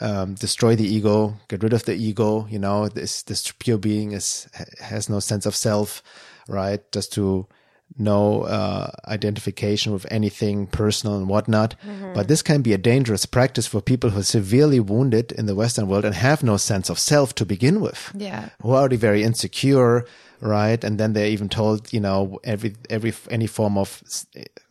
[0.00, 2.46] um, destroy the ego, get rid of the ego.
[2.50, 4.48] You know, this this pure being is
[4.80, 6.02] has no sense of self,
[6.48, 6.80] right?
[6.92, 7.46] Just to
[7.98, 11.76] no uh, identification with anything personal and whatnot.
[12.14, 15.54] But this can be a dangerous practice for people who are severely wounded in the
[15.54, 18.48] Western world and have no sense of self to begin with Yeah.
[18.60, 20.04] who are already very insecure,
[20.40, 20.82] right?
[20.82, 24.02] And then they're even told, you know, every every any form of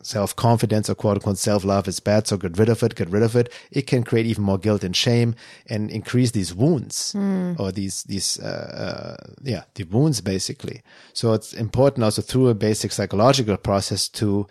[0.02, 3.10] self confidence or quote unquote self love is bad, so get rid of it, get
[3.10, 3.52] rid of it.
[3.70, 5.34] It can create even more guilt and shame
[5.68, 7.14] and increase these wounds
[7.58, 10.82] or these these uh, uh, yeah the wounds basically.
[11.12, 14.46] So it's important also through a basic psychological process to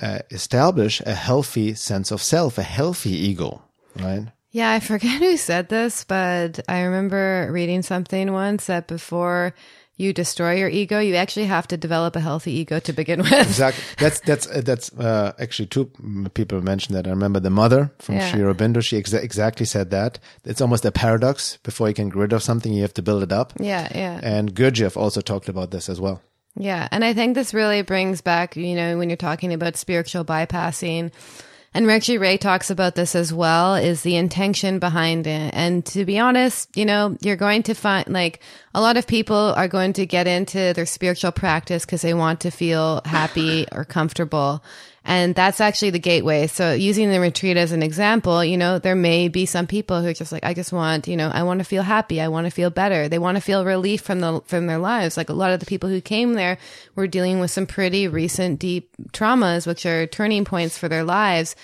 [0.00, 3.62] uh, establish a healthy sense of self, a healthy ego,
[3.96, 4.26] right?
[4.50, 9.54] Yeah, I forget who said this, but I remember reading something once that before
[9.96, 13.32] you destroy your ego, you actually have to develop a healthy ego to begin with.
[13.32, 13.82] Exactly.
[13.98, 15.90] That's that's uh, that's uh, actually two
[16.34, 17.06] people mentioned that.
[17.06, 18.30] I remember the mother from Yeah.
[18.30, 18.82] Sri Aurobindo.
[18.82, 20.18] She exa- exactly said that.
[20.44, 21.58] It's almost a paradox.
[21.62, 23.52] Before you can get rid of something, you have to build it up.
[23.60, 24.20] Yeah, yeah.
[24.22, 26.20] And Gurdjieff also talked about this as well.
[26.56, 30.24] Yeah, and I think this really brings back, you know, when you're talking about spiritual
[30.24, 31.10] bypassing,
[31.74, 35.52] and Reggie Ray talks about this as well, is the intention behind it.
[35.52, 38.40] And to be honest, you know, you're going to find like
[38.74, 42.40] a lot of people are going to get into their spiritual practice because they want
[42.40, 44.62] to feel happy or comfortable.
[45.06, 46.46] And that's actually the gateway.
[46.46, 50.08] So using the retreat as an example, you know, there may be some people who
[50.08, 52.22] are just like, I just want, you know, I want to feel happy.
[52.22, 53.06] I want to feel better.
[53.06, 55.18] They want to feel relief from the, from their lives.
[55.18, 56.56] Like a lot of the people who came there
[56.94, 61.54] were dealing with some pretty recent deep traumas, which are turning points for their lives.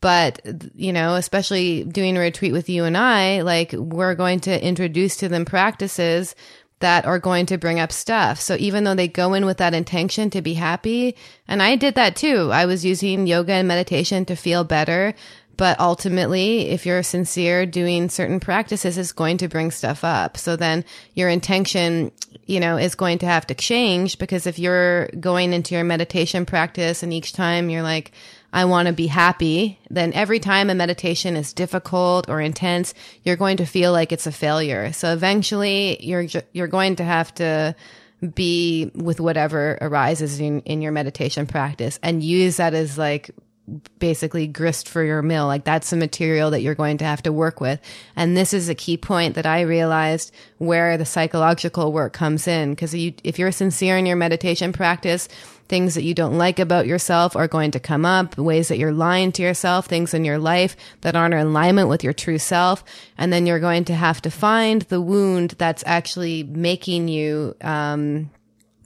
[0.00, 0.40] But,
[0.76, 5.16] you know, especially doing a retreat with you and I, like we're going to introduce
[5.16, 6.36] to them practices
[6.80, 8.40] that are going to bring up stuff.
[8.40, 11.16] So even though they go in with that intention to be happy,
[11.48, 12.50] and I did that too.
[12.52, 15.14] I was using yoga and meditation to feel better.
[15.56, 20.36] But ultimately, if you're sincere, doing certain practices is going to bring stuff up.
[20.36, 20.84] So then
[21.14, 22.10] your intention,
[22.46, 26.44] you know, is going to have to change because if you're going into your meditation
[26.44, 28.12] practice and each time you're like,
[28.54, 33.34] I want to be happy, then every time a meditation is difficult or intense, you're
[33.34, 34.92] going to feel like it's a failure.
[34.92, 37.74] So eventually you're, you're going to have to
[38.34, 43.32] be with whatever arises in, in your meditation practice and use that as like
[43.98, 45.46] basically grist for your mill.
[45.46, 47.80] Like that's the material that you're going to have to work with.
[48.14, 52.76] And this is a key point that I realized where the psychological work comes in.
[52.76, 55.28] Cause you, if you're sincere in your meditation practice,
[55.68, 58.92] things that you don't like about yourself are going to come up, ways that you're
[58.92, 62.84] lying to yourself, things in your life that aren't in alignment with your true self.
[63.16, 68.30] And then you're going to have to find the wound that's actually making you, um,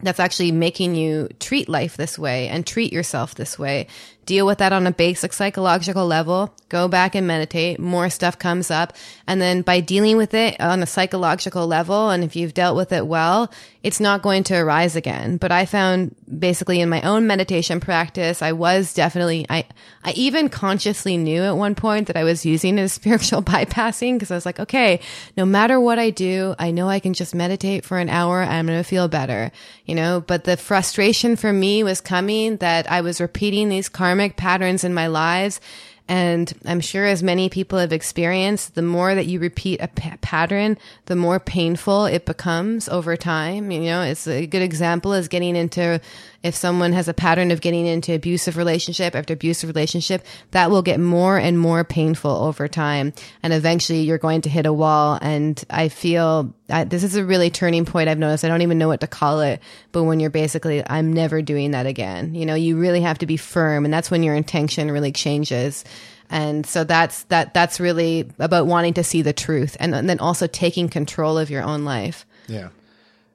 [0.01, 3.89] that's actually making you treat life this way and treat yourself this way
[4.29, 8.71] deal with that on a basic psychological level, go back and meditate, more stuff comes
[8.71, 8.93] up.
[9.27, 12.93] And then by dealing with it on a psychological level, and if you've dealt with
[12.93, 13.51] it well,
[13.83, 15.39] it's not going to arise again.
[15.39, 19.65] But I found basically in my own meditation practice, I was definitely, I,
[20.05, 24.15] I even consciously knew at one point that I was using it as spiritual bypassing
[24.15, 25.01] because I was like, okay,
[25.39, 28.67] no matter what I do, I know I can just meditate for an hour I'm
[28.67, 29.53] going to feel better,
[29.87, 34.18] you know, but the frustration for me was coming that I was repeating these karma
[34.19, 35.61] karmic patterns in my lives.
[36.09, 40.11] And I'm sure as many people have experienced, the more that you repeat a p-
[40.23, 40.77] pattern,
[41.07, 43.71] the more painful it becomes over time.
[43.71, 46.01] You know, it's a good example is getting into
[46.43, 50.83] if someone has a pattern of getting into abusive relationship after abusive relationship, that will
[50.83, 53.13] get more and more painful over time.
[53.43, 55.19] And eventually you're going to hit a wall.
[55.21, 58.45] And I feel this is a really turning point I've noticed.
[58.45, 61.73] I don't even know what to call it, but when you're basically, I'm never doing
[61.73, 62.37] that again.
[62.37, 63.85] You know, you really have to be firm.
[63.85, 65.85] And that's when your intention really changes.
[66.31, 70.21] And so that's, that, that's really about wanting to see the truth and, and then
[70.21, 72.27] also taking control of your own life.
[72.47, 72.69] Yeah.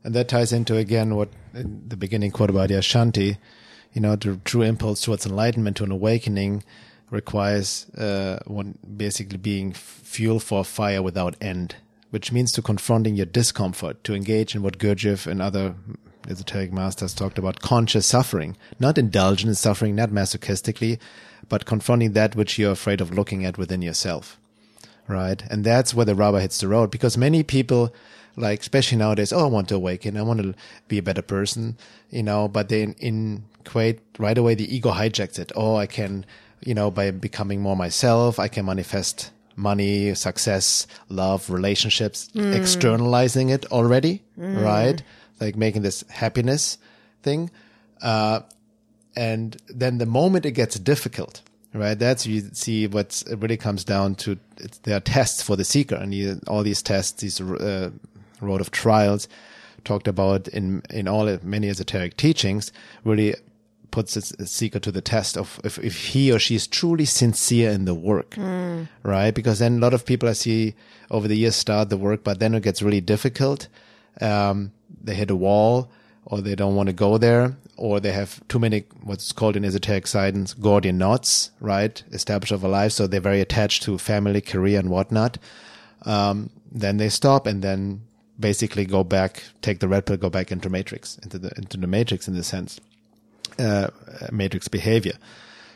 [0.04, 3.38] And that ties into again what in the beginning quote about Yashanti,
[3.94, 6.64] you know, the true impulse towards enlightenment to an awakening
[7.10, 11.76] requires uh, one basically being fuel for a fire without end,
[12.10, 15.76] which means to confronting your discomfort, to engage in what Gurdjieff and other
[16.28, 21.00] esoteric masters talked about conscious suffering, not indulgent in suffering, not masochistically,
[21.50, 24.40] but confronting that which you're afraid of looking at within yourself.
[25.08, 25.44] Right.
[25.52, 27.94] And that's where the rubber hits the road because many people
[28.36, 30.54] like especially nowadays oh i want to awaken i want to
[30.88, 31.78] be a better person
[32.10, 36.26] you know but then in Kuwait right away the ego hijacks it oh i can
[36.62, 42.56] you know by becoming more myself i can manifest money success love relationships mm.
[42.56, 44.64] externalizing it already mm.
[44.64, 45.04] right
[45.40, 46.78] like making this happiness
[47.22, 47.52] thing
[48.02, 48.42] uh,
[49.16, 51.42] and then the moment it gets difficult
[51.74, 54.38] right that's you see what really comes down to
[54.84, 57.90] there are tests for the seeker and you, all these tests these uh,
[58.44, 59.28] road of trials
[59.84, 62.72] talked about in in all many esoteric teachings
[63.04, 63.36] really
[63.94, 67.70] puts a seeker to the test of if, if he or she is truly sincere
[67.70, 68.88] in the work, mm.
[69.04, 69.36] right?
[69.36, 70.74] Because then a lot of people I see
[71.12, 73.68] over the years start the work, but then it gets really difficult.
[74.20, 74.72] Um,
[75.04, 75.92] they hit a wall
[76.26, 79.64] or they don't want to go there or they have too many what's called in
[79.64, 82.02] esoteric science Gordian knots, right?
[82.12, 82.94] Established over life.
[82.94, 85.38] So they're very attached to family, career and whatnot.
[86.04, 88.02] Um, then they stop and then
[88.40, 91.88] basically go back, take the red pill, go back into matrix, into the into the
[91.88, 92.80] matrix in the sense,
[93.60, 93.88] uh,
[94.32, 95.14] matrix behavior.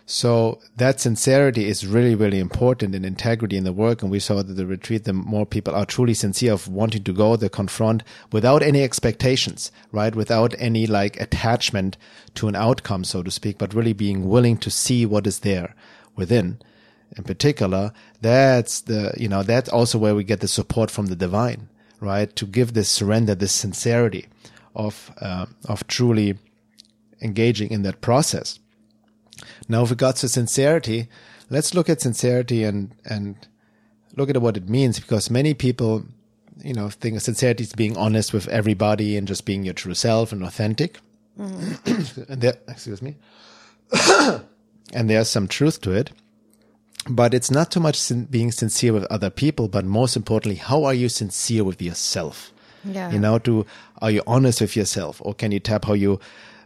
[0.09, 4.01] So that sincerity is really, really important in integrity in the work.
[4.01, 7.11] And we saw that the retreat, the more people are truly sincere of wanting to
[7.11, 10.15] go, they confront without any expectations, right?
[10.15, 11.97] Without any like attachment
[12.35, 15.75] to an outcome, so to speak, but really being willing to see what is there
[16.15, 16.59] within.
[17.17, 17.91] In particular,
[18.21, 21.67] that's the, you know, that's also where we get the support from the divine
[21.99, 22.33] right?
[22.35, 24.27] To give this surrender, this sincerity
[24.75, 26.37] of uh, of truly
[27.21, 28.59] engaging in that process.
[29.67, 31.07] Now, with regards to sincerity,
[31.49, 33.35] let's look at sincerity and and
[34.15, 36.05] look at what it means because many people,
[36.63, 39.93] you know, think of sincerity is being honest with everybody and just being your true
[39.93, 40.99] self and authentic.
[41.39, 42.27] Mm.
[42.29, 43.15] and there, excuse me.
[44.93, 46.11] and there's some truth to it
[47.09, 50.83] but it's not too much sin- being sincere with other people, but most importantly, how
[50.83, 52.51] are you sincere with yourself?
[52.83, 53.11] Yeah.
[53.11, 53.65] You know, to
[54.01, 56.19] are you honest with yourself, or can you tap how you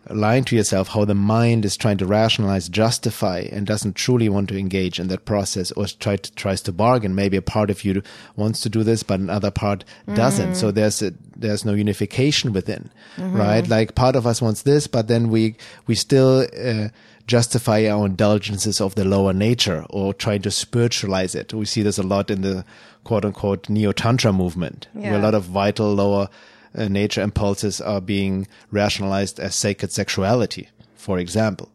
[0.10, 4.50] lying to yourself, how the mind is trying to rationalize, justify, and doesn't truly want
[4.50, 7.16] to engage in that process, or try to, tries to bargain.
[7.16, 8.02] Maybe a part of you
[8.36, 9.84] wants to do this, but another part
[10.14, 10.52] doesn't.
[10.52, 10.56] Mm.
[10.56, 13.38] So there's a, there's no unification within, mm-hmm.
[13.38, 13.68] right?
[13.68, 15.56] Like part of us wants this, but then we
[15.88, 16.48] we still.
[16.58, 16.90] Uh,
[17.28, 21.54] justify our indulgences of the lower nature or trying to spiritualize it.
[21.54, 22.66] We see this a lot in the
[23.06, 25.12] quote unquote neo tantra movement, yeah.
[25.12, 26.28] where a lot of vital lower
[26.76, 31.70] uh, nature impulses are being rationalized as sacred sexuality, for example.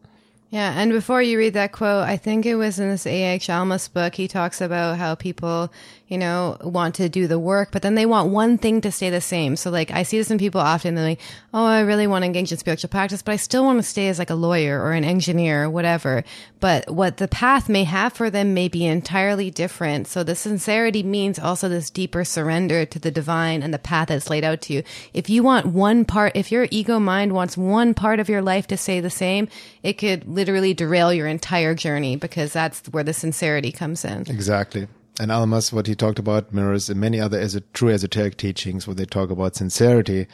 [0.49, 3.47] Yeah, and before you read that quote, I think it was in this A.H.
[3.47, 4.15] Almaas book.
[4.15, 5.71] He talks about how people,
[6.07, 9.09] you know, want to do the work, but then they want one thing to stay
[9.09, 9.57] the same.
[9.57, 10.95] So, like, I see this in people often.
[10.95, 11.21] They're like,
[11.53, 14.07] "Oh, I really want to engage in spiritual practice, but I still want to stay
[14.07, 16.23] as like a lawyer or an engineer or whatever."
[16.59, 20.07] But what the path may have for them may be entirely different.
[20.07, 24.29] So, the sincerity means also this deeper surrender to the divine and the path that's
[24.29, 24.83] laid out to you.
[25.13, 28.67] If you want one part, if your ego mind wants one part of your life
[28.67, 29.49] to stay the same,
[29.83, 34.21] it could literally derail your entire journey because that's where the sincerity comes in.
[34.21, 34.87] Exactly.
[35.19, 39.05] And Almaas, what he talked about mirrors in many other true esoteric teachings where they
[39.05, 40.27] talk about sincerity.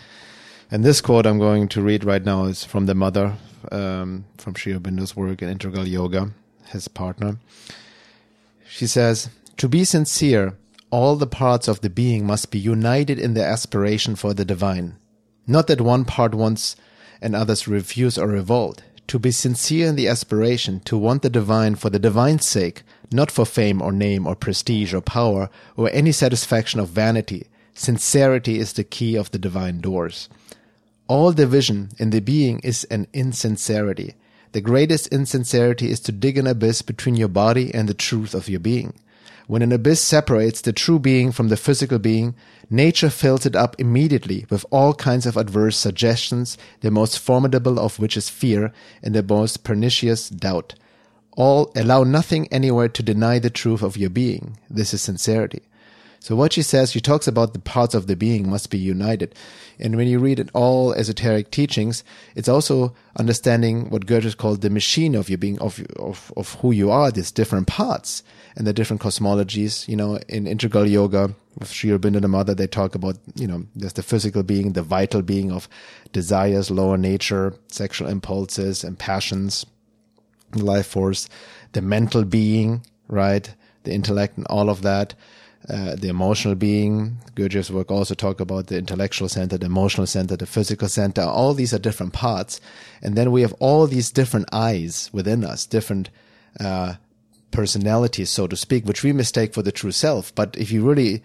[0.70, 3.38] And this quote I'm going to read right now is from the mother,
[3.72, 6.32] um, from Sri Aurobindo's work in Integral Yoga,
[6.68, 7.38] his partner.
[8.68, 10.58] She says, To be sincere,
[10.90, 14.98] all the parts of the being must be united in their aspiration for the divine.
[15.48, 16.76] Not that one part wants
[17.22, 18.84] and others refuse or revolt.
[19.08, 23.32] To be sincere in the aspiration, to want the divine for the divine's sake, not
[23.32, 27.48] for fame or name or prestige or power or any satisfaction of vanity.
[27.74, 30.30] Sincerity is the key of the divine doors.
[31.08, 34.16] All division in the being is an insincerity.
[34.54, 38.48] The greatest insincerity is to dig an abyss between your body and the truth of
[38.48, 38.94] your being.
[39.48, 42.34] When an abyss separates the true being from the physical being,
[42.70, 48.00] nature fills it up immediately with all kinds of adverse suggestions, the most formidable of
[48.00, 50.76] which is fear and the most pernicious doubt.
[51.36, 54.58] All allow nothing anywhere to deny the truth of your being.
[54.70, 55.64] This is sincerity.
[56.24, 59.36] So what she says, she talks about the parts of the being must be united.
[59.78, 62.02] And when you read it all esoteric teachings,
[62.34, 66.72] it's also understanding what Goethe called the machine of your being, of, of, of who
[66.72, 68.24] you are, these different parts
[68.56, 69.86] and the different cosmologies.
[69.90, 73.66] You know, in integral yoga with Sri Aurobindo the mother, they talk about, you know,
[73.76, 75.68] there's the physical being, the vital being of
[76.14, 79.66] desires, lower nature, sexual impulses and passions,
[80.62, 81.30] life force,
[81.74, 83.54] the mental being, right?
[83.84, 85.14] The intellect and all of that
[85.70, 87.18] uh, the emotional being.
[87.36, 91.22] Gurdjieff's work also talk about the intellectual center, the emotional center, the physical center.
[91.22, 92.60] All these are different parts,
[93.02, 96.10] and then we have all these different eyes within us, different
[96.60, 96.96] uh,
[97.52, 100.34] personalities, so to speak, which we mistake for the true self.
[100.36, 101.24] But if you really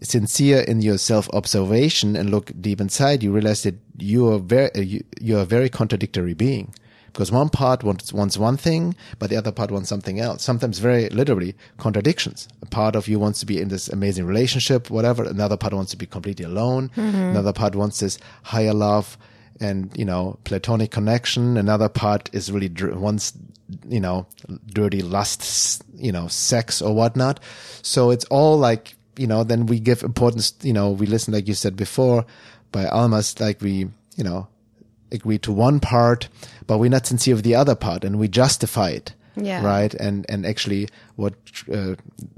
[0.00, 4.70] sincere in your self observation and look deep inside, you realize that you are very
[4.74, 6.72] you, you are a very contradictory being
[7.12, 10.42] because one part wants, wants one thing, but the other part wants something else.
[10.42, 12.48] Sometimes very literally contradictions.
[12.62, 15.24] A part of you wants to be in this amazing relationship, whatever.
[15.24, 16.90] Another part wants to be completely alone.
[16.96, 17.16] Mm-hmm.
[17.16, 19.18] Another part wants this higher love
[19.60, 21.56] and, you know, platonic connection.
[21.56, 23.34] Another part is really dr- wants,
[23.86, 24.26] you know,
[24.66, 27.40] dirty lust, you know, sex or whatnot.
[27.82, 31.46] So it's all like, you know, then we give importance, you know, we listen, like
[31.46, 32.24] you said before,
[32.72, 34.48] by Almaas, like we, you know,
[35.12, 36.28] agree to one part,
[36.66, 39.14] but we're not sincere with the other part, and we justify it.
[39.36, 39.64] Yeah.
[39.64, 39.94] Right.
[39.94, 41.34] And and actually, what
[41.72, 41.94] uh,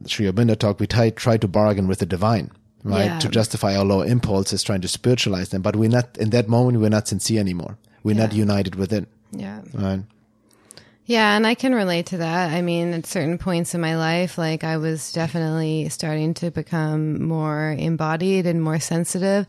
[0.06, 2.50] Sri Aurobindo talked, we try, try to bargain with the divine,
[2.84, 3.18] right, Yeah.
[3.18, 5.60] to justify our lower impulses, trying to spiritualize them.
[5.62, 6.78] But we're not in that moment.
[6.80, 7.78] We're not sincere anymore.
[8.04, 8.38] We're not Yeah.
[8.38, 9.06] united within.
[9.32, 9.62] Yeah.
[9.72, 10.02] Right.
[11.06, 12.52] Yeah, and I can relate to that.
[12.52, 17.22] I mean, at certain points in my life, like I was definitely starting to become
[17.24, 19.46] more embodied and more sensitive.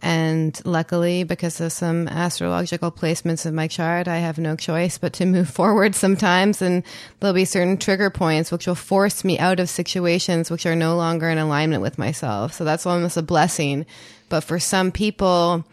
[0.00, 5.12] And luckily, because of some astrological placements in my chart, I have no choice but
[5.14, 6.62] to move forward sometimes.
[6.62, 6.84] And
[7.20, 10.96] there'll be certain trigger points which will force me out of situations which are no
[10.96, 12.52] longer in alignment with myself.
[12.52, 13.86] So that's almost a blessing.
[14.28, 15.64] But for some people,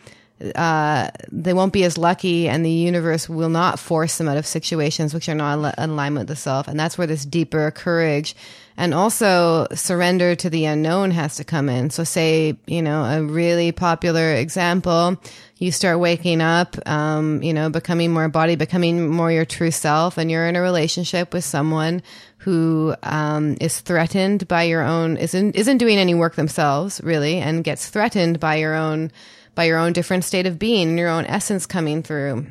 [0.55, 4.45] uh, they won't be as lucky, and the universe will not force them out of
[4.45, 6.67] situations which are not in alignment with the self.
[6.67, 8.35] And that's where this deeper courage
[8.77, 11.89] and also surrender to the unknown has to come in.
[11.89, 15.17] So, say, you know, a really popular example,
[15.57, 20.17] you start waking up, um, you know, becoming more body, becoming more your true self,
[20.17, 22.01] and you're in a relationship with someone
[22.39, 27.63] who um, is threatened by your own isn't isn't doing any work themselves really, and
[27.63, 29.11] gets threatened by your own
[29.55, 32.45] by your own different state of being your own essence coming through.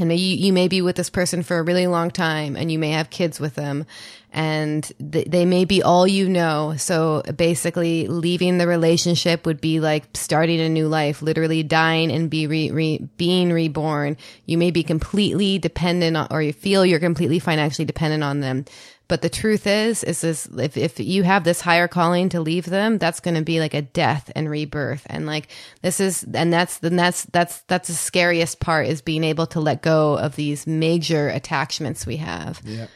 [0.00, 2.78] And you, you may be with this person for a really long time and you
[2.78, 3.86] may have kids with them
[4.32, 6.74] and th- they may be all you know.
[6.76, 12.30] So basically leaving the relationship would be like starting a new life, literally dying and
[12.30, 14.16] be re- re- being reborn.
[14.46, 18.64] You may be completely dependent on, or you feel you're completely financially dependent on them.
[19.10, 22.64] But the truth is, is this, if, if you have this higher calling to leave
[22.64, 25.02] them, that's going to be like a death and rebirth.
[25.06, 25.48] And like,
[25.82, 29.58] this is, and that's, then that's, that's, that's the scariest part is being able to
[29.58, 32.60] let go of these major attachments we have.
[32.64, 32.86] Yeah.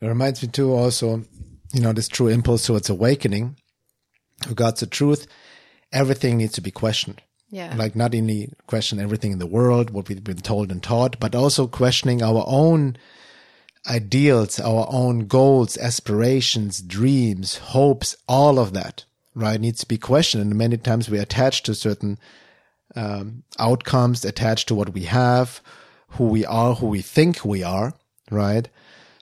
[0.00, 1.24] It reminds me too also,
[1.72, 3.56] you know, this true impulse towards awakening.
[4.48, 5.26] Regards the truth,
[5.92, 7.20] everything needs to be questioned.
[7.50, 7.74] Yeah.
[7.76, 11.34] Like not only question everything in the world, what we've been told and taught, but
[11.34, 12.96] also questioning our own
[13.88, 19.04] ideals, our own goals, aspirations, dreams, hopes, all of that,
[19.34, 20.42] right, needs to be questioned.
[20.42, 22.18] And many times we attach to certain
[22.94, 25.60] um, outcomes, attached to what we have,
[26.08, 27.94] who we are, who we think we are,
[28.30, 28.68] right?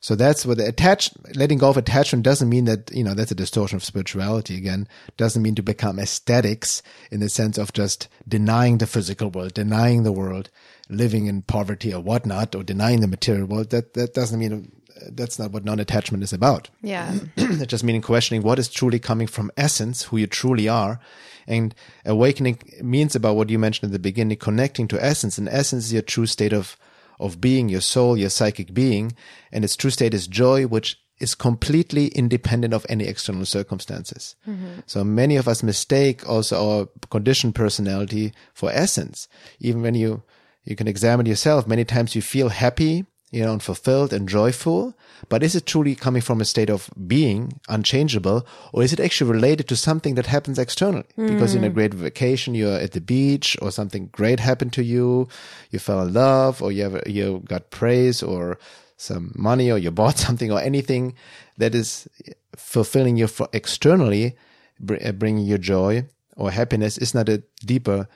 [0.03, 3.33] So that's what the attach, letting go of attachment doesn't mean that, you know, that's
[3.33, 4.89] a distortion of spirituality again.
[5.19, 10.03] Doesn't mean to become aesthetics in the sense of just denying the physical world, denying
[10.03, 10.49] the world,
[10.89, 13.71] living in poverty or whatnot, or denying the material world.
[13.71, 14.73] That, that doesn't mean,
[15.11, 16.71] that's not what non-attachment is about.
[16.81, 17.15] Yeah.
[17.37, 20.99] it just meaning questioning what is truly coming from essence, who you truly are.
[21.47, 21.75] And
[22.07, 25.37] awakening means about what you mentioned at the beginning, connecting to essence.
[25.37, 26.79] And essence is your true state of,
[27.21, 29.13] of being, your soul, your psychic being.
[29.53, 34.35] And its true state is joy, which is completely independent of any external circumstances.
[34.49, 34.81] Mm-hmm.
[34.87, 39.29] So many of us mistake also our conditioned personality for essence.
[39.61, 40.23] Even when you,
[40.65, 44.95] you can examine yourself, many times you feel happy, you know, and fulfilled and joyful,
[45.29, 49.31] but is it truly coming from a state of being unchangeable or is it actually
[49.31, 51.05] related to something that happens externally?
[51.29, 55.29] Because in a great vacation, you're at the beach or something great happened to you,
[55.71, 58.59] you fell in love or you have, you got praise or
[58.97, 61.15] some money or you bought something or anything
[61.57, 62.09] that is
[62.57, 64.37] fulfilling you for externally,
[65.05, 66.05] uh, bringing you joy
[66.37, 68.09] or happiness is not a deeper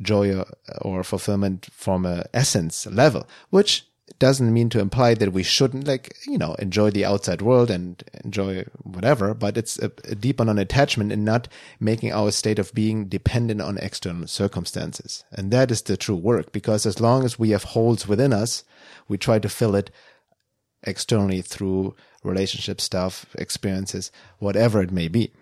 [0.00, 0.46] joy or,
[0.82, 3.86] or fulfillment from a essence level, which
[4.20, 8.04] doesn't mean to imply that we shouldn't like, you know, enjoy the outside world and
[8.22, 11.48] enjoy whatever, but it's a, a deeper non-attachment and not
[11.80, 15.24] making our state of being dependent on external circumstances.
[15.32, 18.62] And that is the true work because as long as we have holes within us,
[19.08, 19.90] we try to fill it
[20.82, 25.32] externally through relationship stuff, experiences, whatever it may be.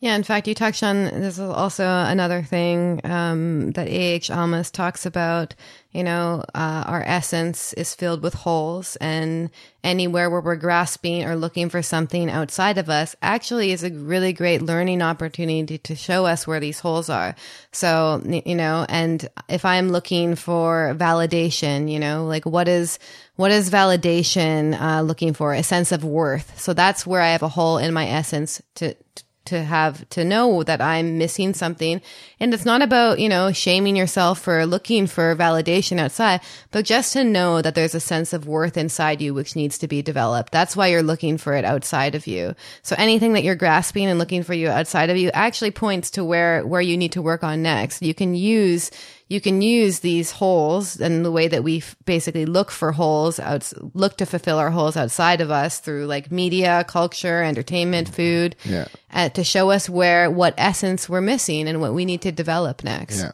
[0.00, 4.28] Yeah, in fact, you touched on this is also another thing um, that A.H.
[4.28, 5.56] Almaas talks about.
[5.90, 9.50] You know, uh, our essence is filled with holes, and
[9.82, 14.32] anywhere where we're grasping or looking for something outside of us actually is a really
[14.32, 17.34] great learning opportunity to show us where these holes are.
[17.72, 23.00] So, you know, and if I'm looking for validation, you know, like what is
[23.34, 25.54] what is validation uh, looking for?
[25.54, 26.60] A sense of worth.
[26.60, 29.24] So that's where I have a hole in my essence to to
[29.56, 32.00] have to know that I'm missing something.
[32.40, 36.40] And it's not about, you know, shaming yourself for looking for validation outside,
[36.70, 39.88] but just to know that there's a sense of worth inside you which needs to
[39.88, 40.52] be developed.
[40.52, 42.54] That's why you're looking for it outside of you.
[42.82, 46.24] So anything that you're grasping and looking for you outside of you actually points to
[46.24, 48.02] where where you need to work on next.
[48.02, 48.90] You can use
[49.28, 53.38] you can use these holes and the way that we f- basically look for holes
[53.38, 58.56] out, look to fulfill our holes outside of us through like media, culture, entertainment, food,
[58.64, 58.86] Yeah.
[59.12, 62.82] uh, to show us where what essence we're missing and what we need to develop
[62.84, 63.20] next.
[63.20, 63.32] Yeah.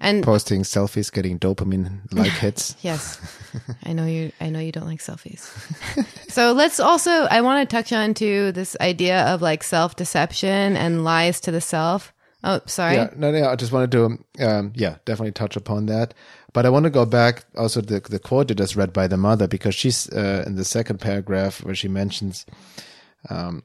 [0.00, 2.76] And Posting selfies, getting dopamine like hits.
[2.82, 3.18] yes,
[3.84, 4.32] I know you.
[4.40, 5.48] I know you don't like selfies.
[6.30, 7.10] so let's also.
[7.10, 11.50] I want to touch on to this idea of like self deception and lies to
[11.50, 12.12] the self.
[12.46, 12.96] Oh, sorry.
[12.96, 16.12] Yeah, no, no, I just wanted to, um, yeah, definitely touch upon that.
[16.52, 19.16] But I want to go back also the, the quote you just read by the
[19.16, 22.44] mother because she's uh, in the second paragraph where she mentions
[23.30, 23.64] um,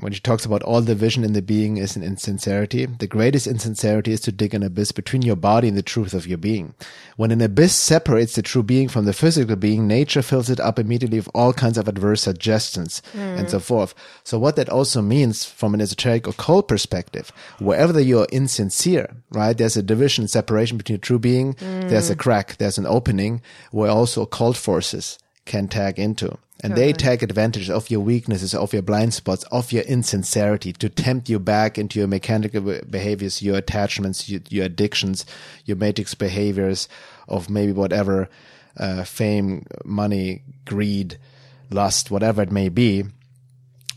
[0.00, 2.86] when she talks about all the vision in the being is an insincerity.
[2.86, 6.26] The greatest insincerity is to dig an abyss between your body and the truth of
[6.26, 6.74] your being.
[7.16, 10.78] When an abyss separates the true being from the physical being, nature fills it up
[10.78, 13.94] immediately with all kinds of adverse suggestions and so forth.
[14.24, 19.56] So what that also means from an esoteric occult perspective, wherever you're insincere, right?
[19.56, 21.56] There's a division, separation between true being.
[21.60, 22.56] There's a crack.
[22.56, 26.38] There's an opening where also occult forces can tag into.
[26.60, 30.88] And they take advantage of your weaknesses, of your blind spots, of your insincerity to
[30.88, 35.26] tempt you back into your mechanical behaviors, your attachments, your, your addictions,
[35.66, 36.88] your matrix behaviors
[37.28, 38.30] of maybe whatever,
[38.78, 41.18] uh, fame, money, greed,
[41.70, 43.04] lust, whatever it may be,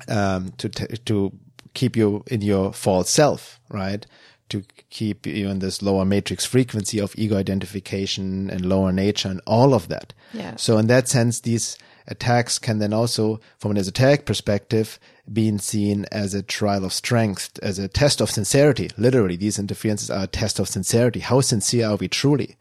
[0.10, 1.32] um, to, t- to
[1.74, 4.06] keep you in your false self, right?
[4.50, 9.42] To keep you in this lower matrix frequency of ego identification and lower nature and
[9.46, 10.14] all of that.
[10.34, 10.56] Yeah.
[10.56, 11.78] So in that sense, these
[12.08, 15.00] attacks can then also, from an esoteric perspective,
[15.32, 18.90] being seen as a trial of strength, as a test of sincerity.
[18.98, 21.20] Literally, these interferences are a test of sincerity.
[21.20, 22.56] How sincere are we truly?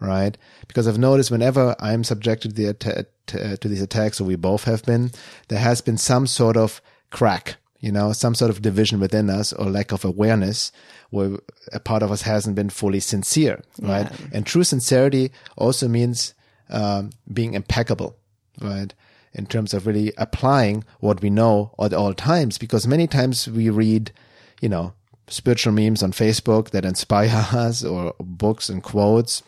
[0.00, 0.38] Right?
[0.68, 4.36] Because I've noticed whenever I'm subjected to, the to, uh, to these attacks, or we
[4.36, 5.10] both have been,
[5.48, 6.80] there has been some sort of
[7.10, 7.56] crack,
[7.86, 10.72] you know, some sort of division within us or lack of awareness
[11.10, 11.38] where
[11.72, 14.10] a part of us hasn't been fully sincere, right?
[14.10, 14.26] Yeah.
[14.32, 16.34] And true sincerity also means
[16.68, 18.16] um, being impeccable,
[18.60, 18.92] right?
[19.34, 23.70] In terms of really applying what we know at all times, because many times we
[23.70, 24.10] read,
[24.60, 24.92] you know,
[25.28, 29.44] spiritual memes on Facebook that inspire us or books and quotes.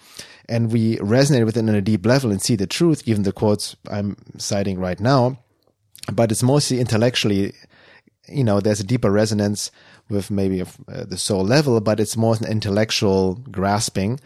[0.48, 3.32] And we resonate with it on a deep level and see the truth, even the
[3.32, 5.40] quotes I'm citing right now.
[6.12, 7.52] But it's mostly intellectually,
[8.28, 9.70] you know, there's a deeper resonance
[10.08, 14.20] with maybe uh, the soul level, but it's more an intellectual grasping,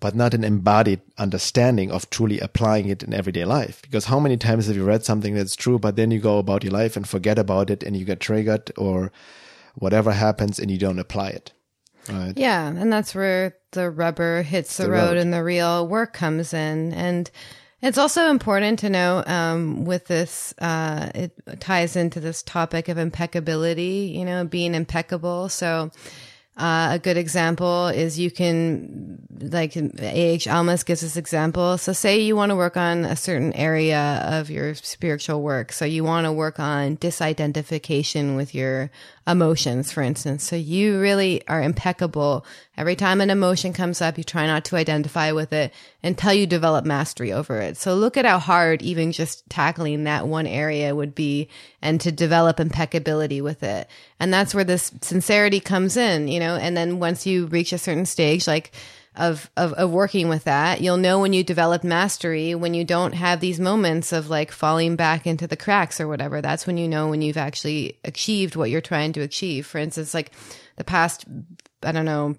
[0.00, 3.82] but not an embodied understanding of truly applying it in everyday life.
[3.82, 6.62] Because how many times have you read something that's true, but then you go about
[6.62, 9.10] your life and forget about it and you get triggered or
[9.74, 11.52] whatever happens and you don't apply it.
[12.08, 12.32] Right.
[12.36, 12.68] Yeah.
[12.68, 15.16] And that's where the rubber hits the, The road, road.
[15.18, 16.92] and the real work comes in.
[16.94, 17.30] And
[17.80, 22.98] it's also important to know um, with this, uh, it ties into this topic of
[22.98, 25.48] impeccability, you know, being impeccable.
[25.48, 25.90] So,
[26.58, 30.46] uh, a good example is you can, like A.H.
[30.46, 31.78] Almaas gives this example.
[31.78, 35.70] So say you want to work on a certain area of your spiritual work.
[35.70, 38.90] So you want to work on disidentification with your
[39.28, 40.42] emotions, for instance.
[40.42, 42.46] So you really are impeccable.
[42.76, 45.72] Every time an emotion comes up, you try not to identify with it
[46.02, 47.76] until you develop mastery over it.
[47.76, 51.48] So look at how hard even just tackling that one area would be
[51.82, 53.88] and to develop impeccability with it.
[54.18, 57.78] And that's where this sincerity comes in, you know, and then once you reach a
[57.78, 58.72] certain stage, like,
[59.18, 60.80] of, of of working with that.
[60.80, 64.96] You'll know when you develop mastery when you don't have these moments of like falling
[64.96, 66.40] back into the cracks or whatever.
[66.40, 69.66] That's when you know when you've actually achieved what you're trying to achieve.
[69.66, 70.32] For instance like
[70.78, 71.26] the past
[71.84, 72.34] I don't know,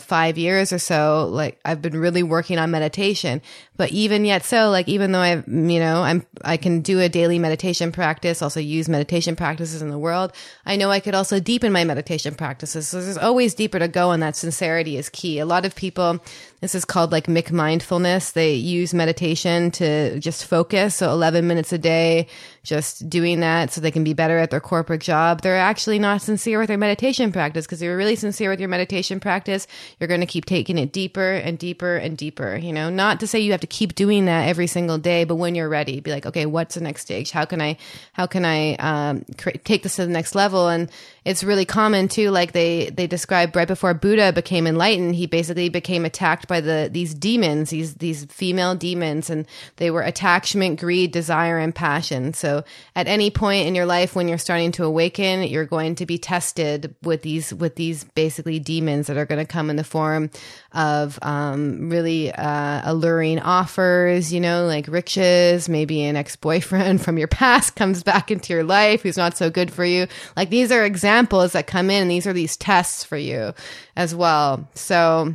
[0.00, 3.42] five years or so, like I've been really working on meditation.
[3.76, 7.08] But even yet so, like even though I've, you know, I'm, I can do a
[7.08, 10.32] daily meditation practice, also use meditation practices in the world.
[10.64, 12.88] I know I could also deepen my meditation practices.
[12.88, 15.38] So there's always deeper to go and that sincerity is key.
[15.38, 16.18] A lot of people,
[16.62, 18.32] this is called like McMindfulness.
[18.32, 20.94] They use meditation to just focus.
[20.94, 22.26] So 11 minutes a day,
[22.68, 25.40] just doing that so they can be better at their corporate job.
[25.40, 28.68] They're actually not sincere with their meditation practice because if you're really sincere with your
[28.68, 29.66] meditation practice,
[29.98, 32.56] you're going to keep taking it deeper and deeper and deeper.
[32.56, 35.36] You know, not to say you have to keep doing that every single day, but
[35.36, 37.30] when you're ready, be like, okay, what's the next stage?
[37.30, 37.78] How can I,
[38.12, 40.68] how can I um, cre- take this to the next level?
[40.68, 40.90] And
[41.28, 42.30] it's really common too.
[42.30, 46.88] Like they they describe right before Buddha became enlightened, he basically became attacked by the
[46.90, 49.46] these demons, these these female demons, and
[49.76, 52.32] they were attachment, greed, desire, and passion.
[52.32, 52.57] So
[52.94, 56.18] at any point in your life when you're starting to awaken, you're going to be
[56.18, 60.30] tested with these with these basically demons that are going to come in the form
[60.72, 67.18] of um, really uh, alluring offers, you know, like riches, maybe an ex boyfriend from
[67.18, 70.06] your past comes back into your life who's not so good for you.
[70.36, 73.54] Like these are examples that come in, these are these tests for you
[73.96, 74.68] as well.
[74.74, 75.34] So,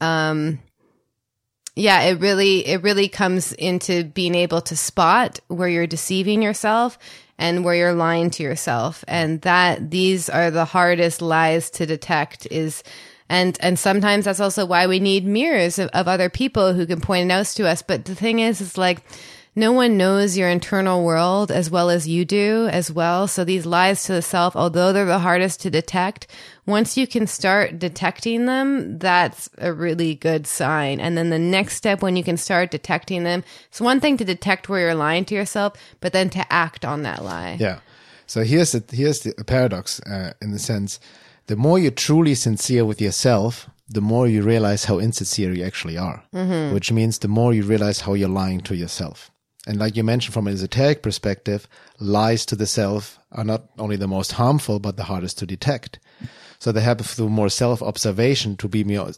[0.00, 0.60] um,
[1.78, 6.98] yeah, it really it really comes into being able to spot where you're deceiving yourself
[7.38, 12.48] and where you're lying to yourself, and that these are the hardest lies to detect.
[12.50, 12.82] Is
[13.28, 17.00] and and sometimes that's also why we need mirrors of, of other people who can
[17.00, 17.82] point it out to us.
[17.82, 19.02] But the thing is, is like
[19.54, 23.26] no one knows your internal world as well as you do as well.
[23.26, 26.28] So these lies to the self, although they're the hardest to detect,
[26.68, 31.00] once you can start detecting them, that's a really good sign.
[31.00, 34.24] And then the next step when you can start detecting them, it's one thing to
[34.24, 37.56] detect where you're lying to yourself, but then to act on that lie.
[37.58, 37.80] Yeah.
[38.26, 41.00] So here's the here's the paradox uh, in the sense,
[41.46, 45.96] the more you're truly sincere with yourself, the more you realize how insincere you actually
[45.96, 46.22] are.
[46.34, 46.74] Mm-hmm.
[46.74, 49.30] Which means the more you realize how you're lying to yourself.
[49.66, 51.66] And like you mentioned, from an esoteric perspective,
[51.98, 55.98] lies to the self are not only the most harmful, but the hardest to detect.
[56.58, 59.12] So they have through more self observation to be more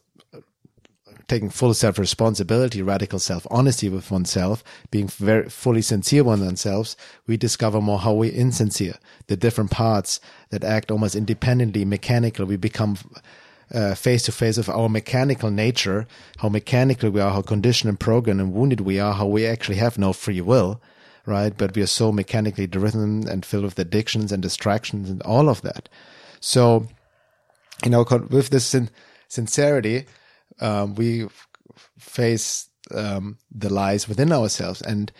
[1.30, 6.96] taking full self responsibility, radical self honesty with oneself, being very fully sincere with oneself,
[7.26, 8.96] we discover more how we're insincere,
[9.28, 10.20] the different parts
[10.50, 12.46] that act almost independently, mechanical.
[12.46, 12.96] We become
[13.94, 16.06] face to face with our mechanical nature,
[16.38, 19.76] how mechanical we are, how conditioned and programmed and wounded we are, how we actually
[19.76, 20.80] have no free will,
[21.26, 21.56] right?
[21.56, 25.62] But we are so mechanically driven and filled with addictions and distractions and all of
[25.62, 25.88] that.
[26.40, 26.88] So,
[27.84, 28.90] you know, with this sin-
[29.28, 30.06] sincerity,
[30.60, 31.28] um, we
[31.98, 34.82] face um, the lies within ourselves.
[34.82, 35.12] And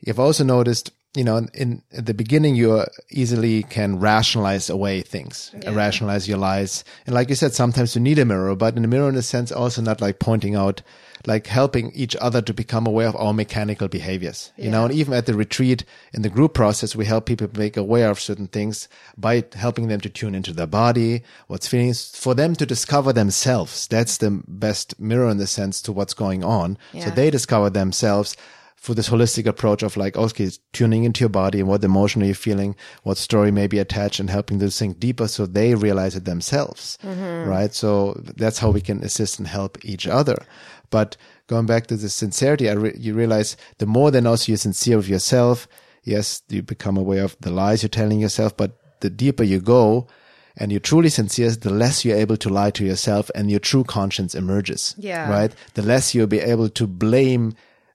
[0.00, 5.50] you've also noticed, you know, in, in the beginning, you easily can rationalize away things,
[5.62, 5.74] Yeah.
[5.74, 6.84] rationalize your lies.
[7.06, 9.22] And like you said, sometimes you need a mirror, but in a mirror, in a
[9.22, 10.82] sense, also not like pointing out,
[11.26, 14.52] like helping each other to become aware of our mechanical behaviors.
[14.56, 17.76] You know, and even at the retreat in the group process, we help people make
[17.76, 18.86] aware of certain things
[19.16, 23.86] by helping them to tune into their body, what's feeling, for them to discover themselves.
[23.88, 26.76] That's the best mirror in the sense to what's going on.
[26.92, 28.36] So they discover themselves
[28.76, 32.26] for this holistic approach of like, okay, tuning into your body and what emotion are
[32.26, 36.14] you feeling, what story may be attached and helping them sink deeper so they realize
[36.14, 36.98] it themselves.
[37.02, 37.48] Mm-hmm.
[37.48, 37.74] Right.
[37.74, 40.36] So that's how we can assist and help each other.
[40.90, 41.16] But
[41.48, 45.08] going back to the sincerity, re- you realize the more then also you're sincere with
[45.08, 45.66] yourself,
[46.04, 50.06] yes, you become aware of the lies you're telling yourself, but the deeper you go,
[50.58, 53.84] and you're truly sincere, the less you're able to lie to yourself and your true
[53.84, 54.94] conscience emerges.
[54.96, 55.28] Yeah.
[55.28, 55.54] Right?
[55.74, 57.54] The less you'll be able to blame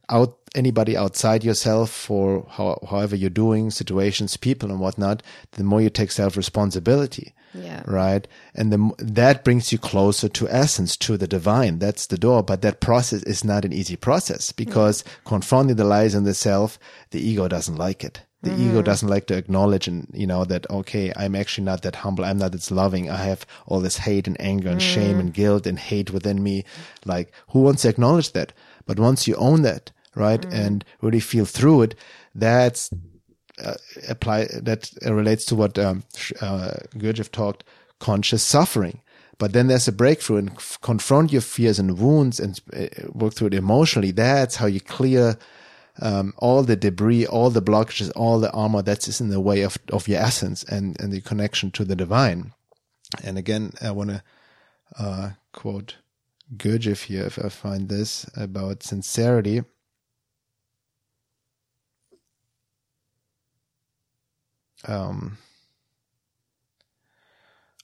[0.10, 5.24] out anybody outside yourself for how, however you're doing situations, people and whatnot,
[5.54, 7.34] the more you take self responsibility.
[7.54, 7.84] Yeah.
[7.86, 8.28] Right.
[8.56, 11.80] And the, that brings you closer to essence, to the divine.
[11.80, 12.44] That's the door.
[12.44, 15.12] But that process is not an easy process because yeah.
[15.26, 16.80] confronting the lies in the self,
[17.10, 18.22] the ego doesn't like it.
[18.44, 18.70] The mm-hmm.
[18.70, 22.26] ego doesn't like to acknowledge and, you know, that, okay, I'm actually not that humble.
[22.26, 23.10] I'm not that loving.
[23.10, 24.94] I have all this hate and anger and mm.
[24.94, 26.64] shame and guilt and hate within me.
[27.06, 28.54] Like, who wants to acknowledge that?
[28.88, 30.54] But once you own that, right, mm.
[30.54, 31.96] and really feel through it,
[32.36, 32.90] that's
[33.64, 33.76] uh,
[34.10, 36.04] apply that relates to what um,
[36.42, 37.64] uh, Gurdjieff talked
[38.00, 39.02] conscious suffering.
[39.38, 43.34] But then there's a breakthrough and f- confront your fears and wounds and uh, work
[43.34, 44.12] through it emotionally.
[44.12, 45.38] That's how you clear
[46.00, 49.78] um, all the debris, all the blockages, all the armor that's in the way of,
[49.92, 52.54] of your essence and, and the connection to the divine.
[53.24, 54.24] And again, I want to
[55.00, 55.96] uh, quote
[56.56, 59.64] Gurdjieff here, if I find this, about sincerity.
[64.88, 65.38] Um,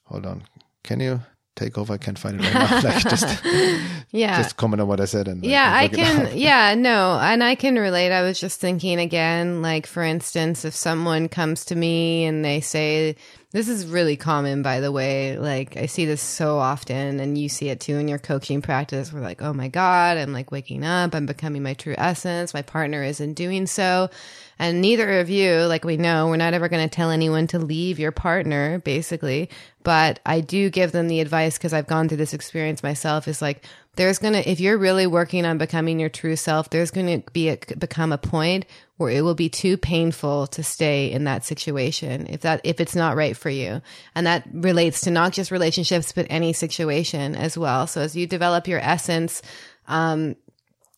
[0.04, 0.44] hold on.
[0.82, 1.20] Can you
[1.58, 1.92] take over.
[1.92, 2.80] I can't find it right now.
[2.84, 3.44] like just,
[4.12, 5.28] yeah, just comment on what I said.
[5.28, 6.30] And yeah, I can.
[6.36, 8.12] yeah, no, and I can relate.
[8.12, 12.60] I was just thinking again, like for instance, if someone comes to me and they
[12.60, 13.16] say,
[13.52, 17.48] "This is really common, by the way." Like I see this so often, and you
[17.48, 19.12] see it too in your coaching practice.
[19.12, 21.14] We're like, "Oh my god, I'm like waking up.
[21.14, 22.54] I'm becoming my true essence.
[22.54, 24.10] My partner isn't doing so."
[24.58, 27.60] And neither of you, like we know, we're not ever going to tell anyone to
[27.60, 29.50] leave your partner, basically.
[29.84, 33.40] But I do give them the advice because I've gone through this experience myself is
[33.40, 33.64] like,
[33.98, 37.30] there's going to, if you're really working on becoming your true self, there's going to
[37.32, 38.64] be a, become a point
[38.96, 42.94] where it will be too painful to stay in that situation if that, if it's
[42.94, 43.82] not right for you.
[44.14, 47.88] And that relates to not just relationships, but any situation as well.
[47.88, 49.42] So as you develop your essence,
[49.88, 50.36] um,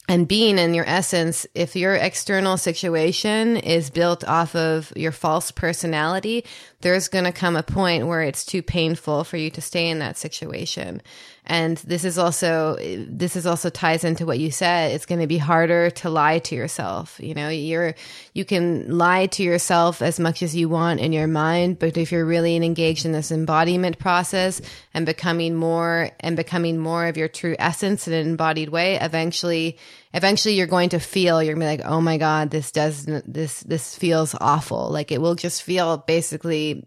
[0.06, 5.52] and being in your essence, if your external situation is built off of your false
[5.52, 6.44] personality,
[6.80, 9.98] there's going to come a point where it's too painful for you to stay in
[9.98, 11.02] that situation.
[11.44, 12.76] And this is also,
[13.08, 14.92] this is also ties into what you said.
[14.92, 17.18] It's going to be harder to lie to yourself.
[17.20, 17.94] You know, you're,
[18.34, 22.12] you can lie to yourself as much as you want in your mind, but if
[22.12, 24.62] you're really engaged in this embodiment process
[24.94, 29.76] and becoming more and becoming more of your true essence in an embodied way, eventually,
[30.12, 33.60] eventually you're going to feel, you're to be like, oh my God, this doesn't, this,
[33.60, 34.90] this feels awful.
[34.90, 36.84] Like it will just feel basically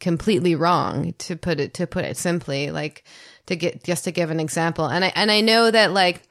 [0.00, 2.70] completely wrong to put it, to put it simply.
[2.70, 3.04] Like,
[3.46, 4.86] to get just to give an example.
[4.86, 6.22] And I and I know that like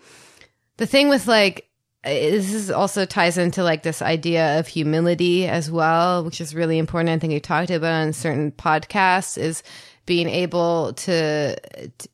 [0.78, 1.70] the thing with like
[2.04, 6.56] eh, this is also ties into like this idea of humility as well, which is
[6.56, 7.10] really important.
[7.10, 9.64] I think you talked about on certain podcasts is
[10.06, 11.56] being able to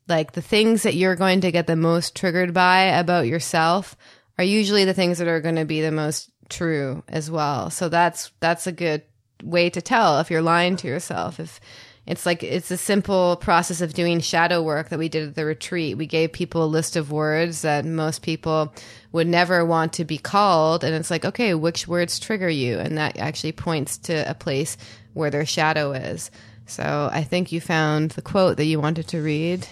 [0.07, 3.95] like the things that you're going to get the most triggered by about yourself
[4.37, 7.69] are usually the things that are going to be the most true as well.
[7.69, 9.03] So that's that's a good
[9.43, 11.39] way to tell if you're lying to yourself.
[11.39, 11.59] If
[12.05, 15.45] it's like it's a simple process of doing shadow work that we did at the
[15.45, 15.97] retreat.
[15.97, 18.73] We gave people a list of words that most people
[19.11, 20.83] would never want to be called.
[20.83, 22.79] And it's like, okay, which words trigger you?
[22.79, 24.75] And that actually points to a place
[25.13, 26.31] where their shadow is.
[26.69, 29.67] So I think you found the quote that you wanted to read.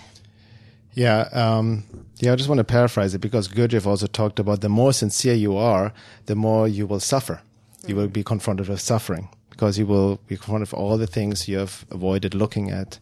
[0.93, 1.83] Yeah, um,
[2.17, 2.33] yeah.
[2.33, 5.55] I just want to paraphrase it because Gurdjieff also talked about the more sincere you
[5.55, 5.93] are,
[6.25, 7.41] the more you will suffer.
[7.85, 11.47] You will be confronted with suffering because you will be confronted with all the things
[11.47, 12.99] you have avoided looking at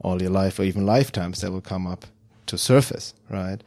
[0.00, 2.06] all your life or even lifetimes that will come up
[2.46, 3.62] to surface, right?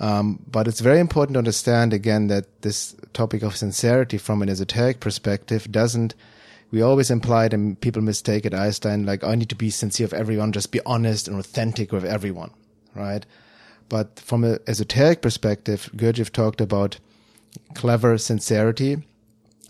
[0.00, 4.48] Um, but it's very important to understand again that this topic of sincerity from an
[4.48, 6.14] esoteric perspective doesn't,
[6.74, 10.12] we always imply and people mistake it, Einstein, like, I need to be sincere with
[10.12, 12.50] everyone, just be honest and authentic with everyone,
[12.96, 13.24] right?
[13.88, 16.98] But from an esoteric perspective, Gurdjieff talked about
[17.74, 19.04] clever sincerity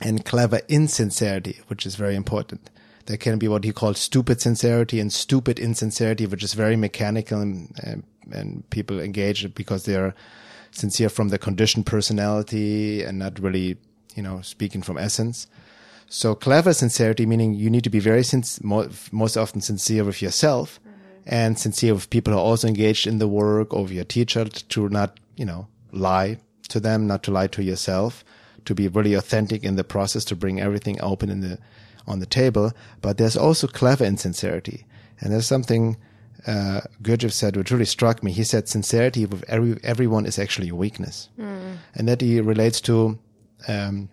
[0.01, 2.71] and clever insincerity, which is very important.
[3.05, 7.39] There can be what he called stupid sincerity and stupid insincerity, which is very mechanical
[7.39, 8.03] and, and,
[8.33, 10.15] and people engage because they're
[10.71, 13.77] sincere from their conditioned personality and not really,
[14.15, 15.47] you know, speaking from essence.
[16.09, 18.25] So clever sincerity, meaning you need to be very
[18.63, 21.21] most often sincere with yourself mm-hmm.
[21.27, 24.89] and sincere with people who are also engaged in the work or your teacher to
[24.89, 26.39] not, you know, lie
[26.69, 28.25] to them, not to lie to yourself
[28.65, 31.59] to be really authentic in the process, to bring everything open in the
[32.07, 32.73] on the table.
[33.01, 34.87] But there's also clever insincerity,
[35.21, 35.97] and there's something
[36.47, 38.33] uh, Gurdjieff said which really struck me.
[38.33, 41.29] He said sincerity with every everyone is actually a weakness,
[41.95, 43.19] and that he relates to.
[43.67, 44.09] Um,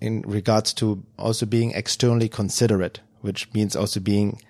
[0.00, 4.40] in regards to also being externally considerate, which means also being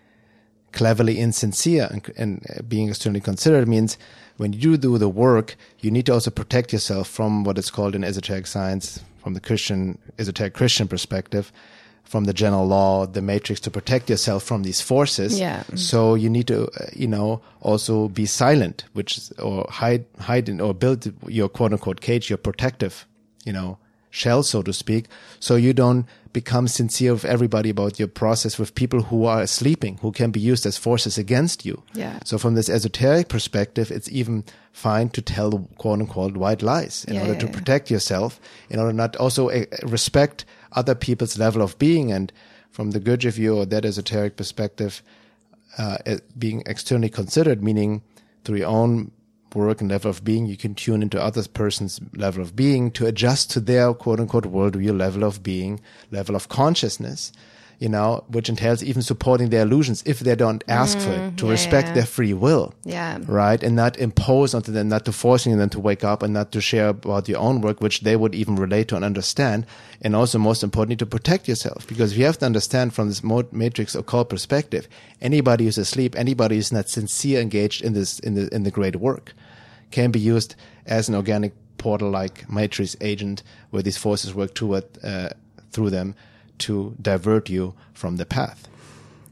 [0.72, 3.98] cleverly insincere and, and uh, being externally considerate means
[4.36, 7.94] when you do the work, you need to also protect yourself from what is called
[7.94, 11.52] in esoteric science, from the Christian, esoteric Christian perspective,
[12.04, 15.38] from the general law, the matrix to protect yourself from these forces.
[15.38, 15.62] Yeah.
[15.74, 20.48] So you need to, uh, you know, also be silent, which is, or hide, hide
[20.48, 23.06] in, or build your quote unquote cage, your protective,
[23.44, 23.78] you know,
[24.10, 25.06] shell, so to speak,
[25.38, 29.98] so you don't become sincere with everybody about your process with people who are sleeping,
[29.98, 31.82] who can be used as forces against you.
[31.94, 32.20] Yeah.
[32.24, 37.04] So from this esoteric perspective, it's even fine to tell the quote unquote white lies
[37.06, 37.52] in Yeah, order yeah, to yeah.
[37.52, 42.12] protect yourself, in order not also uh, respect other people's level of being.
[42.12, 42.32] And
[42.70, 45.02] from the Gurdjieff view or that esoteric perspective,
[45.78, 45.98] uh,
[46.38, 48.02] being externally considered, meaning
[48.44, 49.10] through your own
[49.54, 53.06] work and level of being, you can tune into other person's level of being to
[53.06, 55.80] adjust to their quote unquote worldview level of being,
[56.10, 57.32] level of consciousness,
[57.80, 61.46] you know, which entails even supporting their illusions if they don't ask for it, to
[61.46, 61.94] yeah, respect yeah.
[61.94, 62.74] their free will.
[62.84, 63.18] Yeah.
[63.26, 63.60] Right.
[63.62, 66.60] And not impose onto them, not to forcing them to wake up and not to
[66.60, 69.64] share about your own work, which they would even relate to and understand.
[70.02, 71.86] And also, most importantly, to protect yourself.
[71.86, 74.86] Because we have to understand from this matrix occult perspective,
[75.22, 78.96] anybody who's asleep, anybody who's not sincere engaged in this, in the, in the great
[78.96, 79.32] work
[79.90, 80.54] can be used
[80.84, 85.30] as an organic portal like matrix agent where these forces work toward, uh,
[85.72, 86.14] through them
[86.60, 88.68] to divert you from the path.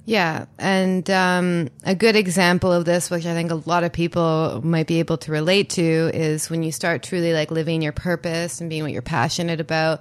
[0.09, 4.63] Yeah, and um, a good example of this, which I think a lot of people
[4.65, 8.63] might be able to relate to, is when you start truly like living your purpose
[8.63, 10.01] and being what you're passionate about.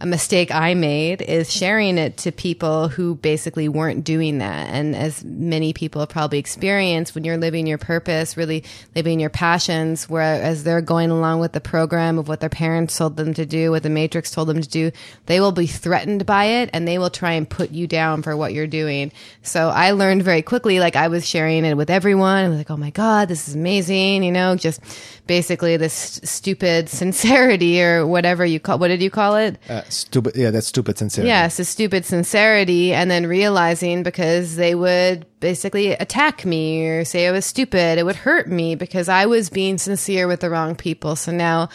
[0.00, 4.68] A mistake I made is sharing it to people who basically weren't doing that.
[4.68, 8.62] And as many people have probably experienced, when you're living your purpose, really
[8.94, 13.16] living your passions, whereas they're going along with the program of what their parents told
[13.16, 14.92] them to do, what the Matrix told them to do,
[15.26, 18.36] they will be threatened by it and they will try and put you down for
[18.36, 19.10] what you're doing.
[19.42, 22.44] So I learned very quickly, like I was sharing it with everyone.
[22.44, 24.22] I was like, oh my God, this is amazing.
[24.22, 24.80] You know, just
[25.28, 29.56] basically this st- stupid sincerity or whatever you call, what did you call it?
[29.68, 30.34] Uh, stupid.
[30.34, 31.28] Yeah, that's stupid sincerity.
[31.28, 37.28] Yes, a stupid sincerity, and then realizing because they would basically attack me or say
[37.28, 40.74] I was stupid, it would hurt me because I was being sincere with the wrong
[40.74, 41.14] people.
[41.14, 41.68] So now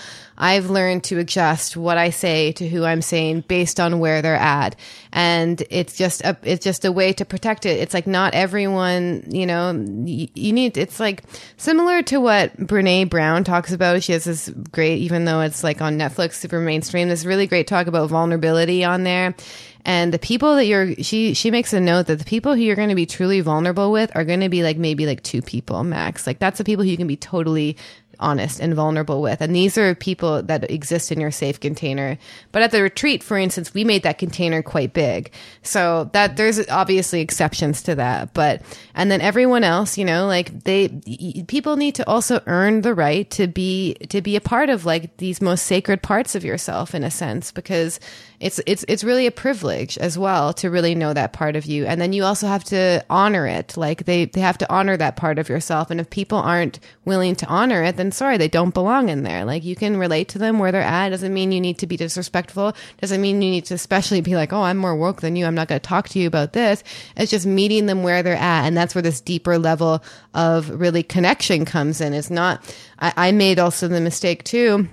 [0.44, 4.36] I've learned to adjust what I say to who I'm saying based on where they're
[4.36, 4.76] at.
[5.14, 7.80] And it's just a, it's just a way to protect it.
[7.80, 11.24] It's like not everyone, you know, you, you need, it's like
[11.56, 14.04] similar to what Brene Brown talks about.
[14.04, 17.66] She has this great, even though it's like on Netflix, super mainstream, this really great
[17.66, 19.36] talk about vulnerability on there.
[19.86, 22.76] And the people that you're, she, she makes a note that the people who you're
[22.76, 25.84] going to be truly vulnerable with are going to be like maybe like two people
[25.84, 26.28] max.
[26.28, 27.78] Like that's the people who you can be totally
[28.24, 29.42] honest and vulnerable with.
[29.42, 32.18] And these are people that exist in your safe container.
[32.52, 35.32] But at the retreat, for instance, we made that container quite big.
[35.62, 38.34] So that there's obviously exceptions to that.
[38.34, 38.62] But,
[38.96, 40.90] and then everyone else, you know, like they,
[41.48, 45.18] people need to also earn the right to be, to be a part of like
[45.18, 48.00] these most sacred parts of yourself in a sense, because
[48.40, 51.86] it's, it's, it's really a privilege as well to really know that part of you.
[51.86, 53.78] And then you also have to honor it.
[53.78, 55.90] Like they, they have to honor that part of yourself.
[55.90, 59.46] And if people aren't willing to honor it, then sorry, they don't belong in there.
[59.46, 61.10] Like you can relate to them where they're at.
[61.10, 62.76] Doesn't mean you need to be disrespectful.
[63.00, 65.46] Doesn't mean you need to especially be like, oh, I'm more woke than you.
[65.46, 66.84] I'm not going to talk to you about this.
[67.16, 68.66] It's just meeting them where they're at.
[68.66, 70.04] And that's where this deeper level
[70.34, 72.14] of really connection comes in.
[72.14, 72.64] It's not,
[73.00, 74.88] I, I made also the mistake too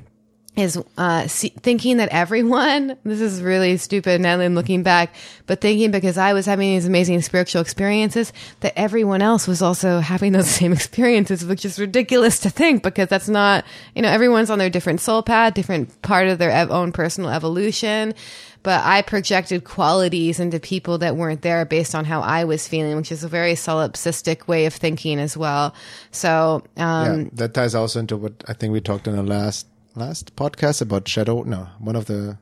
[0.56, 5.14] is uh, see, thinking that everyone, this is really stupid now I'm looking back,
[5.46, 10.00] but thinking because I was having these amazing spiritual experiences, that everyone else was also
[10.00, 13.64] having those same experiences, which is ridiculous to think because that's not,
[13.94, 17.30] you know, everyone's on their different soul path, different part of their ev- own personal
[17.30, 18.14] evolution.
[18.62, 22.96] But I projected qualities into people that weren't there based on how I was feeling,
[22.96, 25.74] which is a very solipsistic way of thinking as well.
[26.10, 29.66] So, um, yeah, that ties also into what I think we talked in the last
[29.94, 31.42] last podcast about shadow.
[31.42, 32.36] No, one of the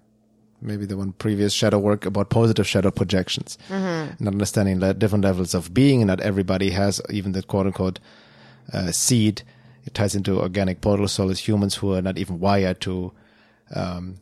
[0.60, 5.54] maybe the one previous shadow work about positive shadow projections and understanding le- different levels
[5.54, 8.00] of being, and not everybody has even the quote unquote
[8.72, 9.42] uh, seed.
[9.84, 13.12] It ties into organic portal soul as humans who are not even wired to
[13.74, 14.16] um,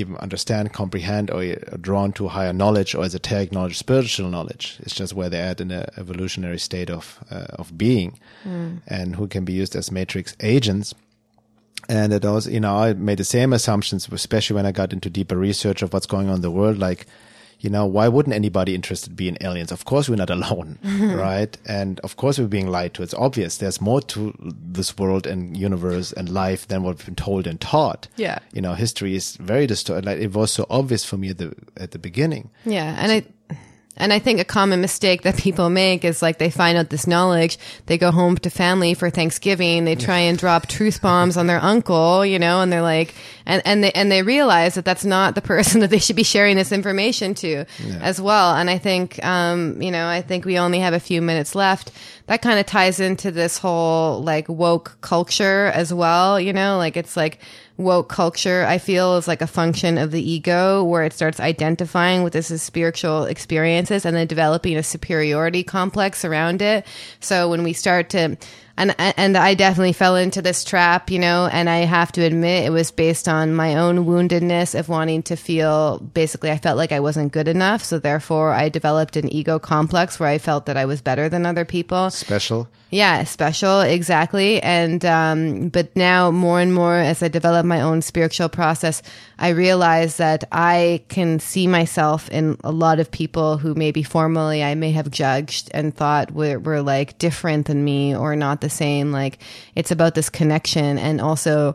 [0.00, 4.78] even understand, comprehend, or are drawn to higher knowledge or esoteric knowledge, spiritual knowledge.
[4.80, 8.18] It's just where they're at in an evolutionary state of uh, of being,
[8.86, 10.94] and who can be used as matrix agents.
[11.88, 15.10] And it also, you know, I made the same assumptions, especially when I got into
[15.10, 16.78] deeper research of what's going on in the world.
[16.78, 17.06] Like,
[17.60, 19.70] you know, why wouldn't anybody interested be in aliens?
[19.70, 21.56] Of course, we're not alone, right?
[21.66, 23.02] And of course, we're being lied to.
[23.02, 23.58] It's obvious.
[23.58, 27.60] There's more to this world and universe and life than what we've been told and
[27.60, 28.08] taught.
[28.16, 28.38] Yeah.
[28.52, 30.06] You know, history is very distorted.
[30.06, 32.50] Like it was so obvious for me at the at the beginning.
[32.64, 33.24] Yeah, and I
[33.96, 37.06] and I think a common mistake that people make is like they find out this
[37.06, 41.46] knowledge, they go home to family for Thanksgiving, they try and drop truth bombs on
[41.48, 43.14] their uncle, you know, and they're like,
[43.44, 46.22] and, and they, and they realize that that's not the person that they should be
[46.22, 47.64] sharing this information to
[48.00, 48.54] as well.
[48.54, 51.92] And I think, um, you know, I think we only have a few minutes left.
[52.26, 56.96] That kind of ties into this whole like woke culture as well, you know, like
[56.96, 57.40] it's like,
[57.80, 62.22] woke culture, I feel, is like a function of the ego where it starts identifying
[62.22, 66.86] with this as spiritual experiences and then developing a superiority complex around it.
[67.20, 68.36] So when we start to
[68.80, 72.64] and and I definitely fell into this trap, you know, and I have to admit
[72.64, 76.90] it was based on my own woundedness of wanting to feel basically I felt like
[76.90, 80.78] I wasn't good enough, so therefore I developed an ego complex where I felt that
[80.78, 82.08] I was better than other people.
[82.10, 82.68] Special.
[82.90, 84.60] Yeah, special, exactly.
[84.62, 89.02] And um, but now more and more as I develop my own spiritual process,
[89.38, 94.64] I realize that I can see myself in a lot of people who maybe formerly
[94.64, 98.69] I may have judged and thought were, were like different than me or not the
[98.70, 99.12] same.
[99.12, 99.38] Like
[99.74, 101.74] it's about this connection and also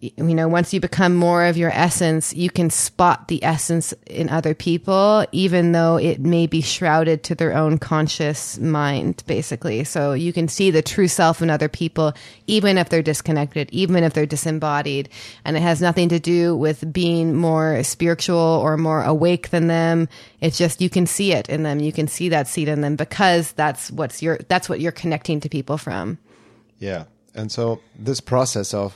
[0.00, 4.28] you know, once you become more of your essence, you can spot the essence in
[4.28, 9.82] other people, even though it may be shrouded to their own conscious mind, basically.
[9.84, 12.12] So you can see the true self in other people,
[12.46, 15.08] even if they're disconnected, even if they're disembodied.
[15.44, 20.08] And it has nothing to do with being more spiritual or more awake than them.
[20.40, 21.80] It's just you can see it in them.
[21.80, 25.40] You can see that seed in them because that's what's your, that's what you're connecting
[25.40, 26.18] to people from.
[26.78, 27.04] Yeah.
[27.34, 28.94] And so this process of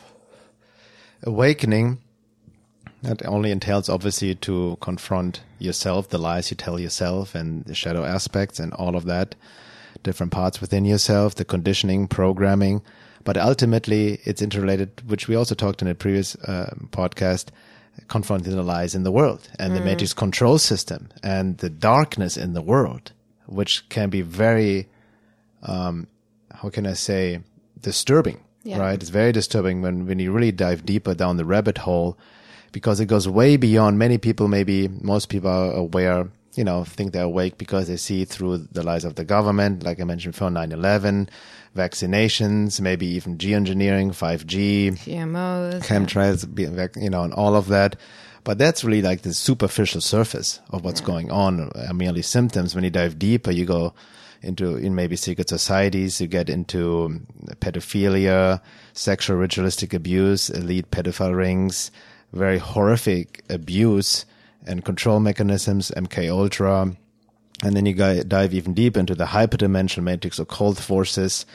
[1.22, 1.98] awakening
[3.02, 8.04] that only entails obviously to confront yourself, the lies you tell yourself and the shadow
[8.04, 9.34] aspects and all of that,
[10.02, 12.82] different parts within yourself, the conditioning, programming.
[13.24, 17.48] But ultimately it's interrelated, which we also talked in a previous uh, podcast,
[18.08, 19.76] confronting the lies in the world and mm.
[19.76, 23.12] the matrix control system and the darkness in the world,
[23.46, 24.88] which can be very,
[25.62, 26.06] um,
[26.52, 27.40] how can I say,
[27.80, 28.78] disturbing yeah.
[28.78, 29.00] right?
[29.00, 32.18] It's very disturbing when, when you really dive deeper down the rabbit hole
[32.72, 37.12] because it goes way beyond many people, maybe most people are aware, you know, think
[37.12, 40.48] they're awake because they see through the lies of the government, like I mentioned before,
[40.48, 41.28] 9-11,
[41.76, 47.96] vaccinations, maybe even geoengineering, 5G, GMOs, chemtrails, you know, and all of that.
[48.44, 51.06] But that's really like the superficial surface of what's yeah.
[51.06, 52.74] going on, uh, merely symptoms.
[52.74, 53.94] When you dive deeper, you go,
[54.42, 56.20] into in maybe secret societies.
[56.20, 57.20] You get into
[57.60, 58.60] pedophilia,
[58.92, 61.90] sexual ritualistic abuse, elite pedophile rings,
[62.32, 64.24] very horrific abuse
[64.66, 66.96] and control mechanisms, MK Ultra.
[67.64, 71.46] And then you dive even deep into the hyperdimensional matrix, occult forces,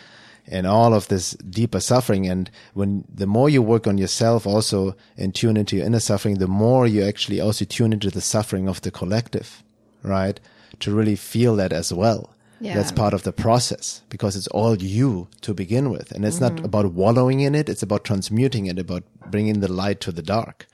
[0.49, 2.27] and all of this deeper suffering.
[2.27, 6.37] And when the more you work on yourself also and tune into your inner suffering,
[6.37, 9.63] the more you actually also tune into the suffering of the collective,
[10.03, 10.39] right?
[10.79, 12.33] To really feel that as well.
[12.59, 12.75] Yeah.
[12.75, 16.11] That's part of the process because it's all you to begin with.
[16.11, 16.55] And it's mm-hmm.
[16.55, 17.69] not about wallowing in it.
[17.69, 20.67] It's about transmuting it, about bringing the light to the dark,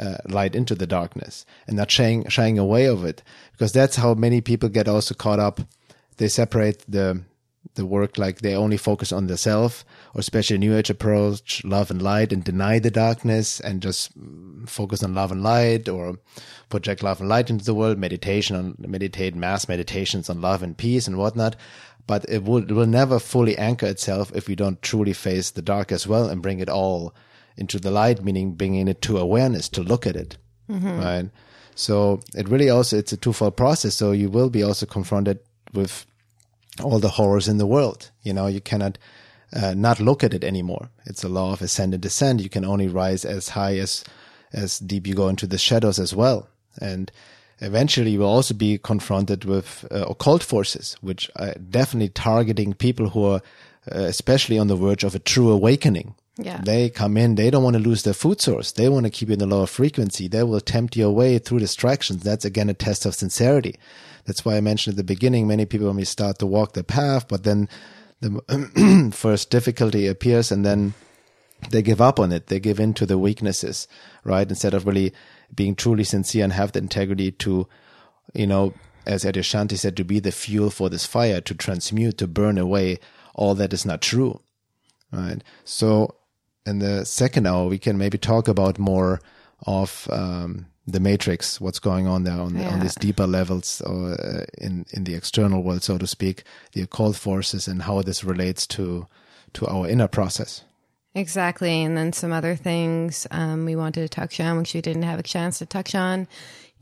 [0.00, 4.14] uh, light into the darkness and not shying, shying away of it because that's how
[4.14, 5.60] many people get also caught up.
[6.16, 7.22] They separate the,
[7.74, 9.84] the work like they only focus on the self
[10.14, 14.10] or especially new age approach, love and light and deny the darkness and just
[14.66, 16.18] focus on love and light or
[16.68, 20.76] project love and light into the world, meditation on meditate mass meditations on love and
[20.76, 21.56] peace and whatnot.
[22.06, 25.62] But it will, it will never fully anchor itself if we don't truly face the
[25.62, 27.14] dark as well and bring it all
[27.56, 30.36] into the light, meaning bringing it to awareness to look at it.
[30.68, 30.98] Mm-hmm.
[30.98, 31.30] Right.
[31.74, 33.94] So it really also, it's a twofold process.
[33.94, 35.38] So you will be also confronted
[35.72, 36.06] with
[36.80, 38.10] all the horrors in the world.
[38.22, 38.98] You know, you cannot
[39.54, 40.88] uh, not look at it anymore.
[41.04, 42.40] It's a law of ascend and descent.
[42.40, 44.04] You can only rise as high as,
[44.52, 46.48] as deep you go into the shadows as well.
[46.80, 47.12] And
[47.60, 53.10] eventually you will also be confronted with uh, occult forces, which are definitely targeting people
[53.10, 53.42] who are
[53.90, 56.14] uh, especially on the verge of a true awakening.
[56.38, 56.60] Yeah.
[56.62, 58.72] They come in, they don't want to lose their food source.
[58.72, 60.28] They want to keep you in the lower frequency.
[60.28, 62.22] They will tempt you away through distractions.
[62.22, 63.76] That's again a test of sincerity.
[64.24, 67.28] That's why I mentioned at the beginning, many people may start to walk the path,
[67.28, 67.68] but then
[68.20, 70.94] the first difficulty appears and then
[71.70, 72.46] they give up on it.
[72.46, 73.86] They give in to the weaknesses,
[74.24, 74.48] right?
[74.48, 75.12] Instead of really
[75.54, 77.68] being truly sincere and have the integrity to,
[78.32, 78.72] you know,
[79.06, 82.98] as Adyashanti said, to be the fuel for this fire, to transmute, to burn away
[83.34, 84.40] all that is not true,
[85.12, 85.42] right?
[85.64, 86.14] So
[86.66, 89.20] in the second hour, we can maybe talk about more
[89.66, 92.72] of um, the matrix, what's going on there on, Yeah.
[92.72, 96.82] on these deeper levels or uh, in in the external world, so to speak, the
[96.82, 99.06] occult forces and how this relates to
[99.52, 100.64] to our inner process.
[101.14, 101.82] Exactly.
[101.84, 105.18] And then some other things um, we wanted to touch on, which we didn't have
[105.20, 106.26] a chance to touch on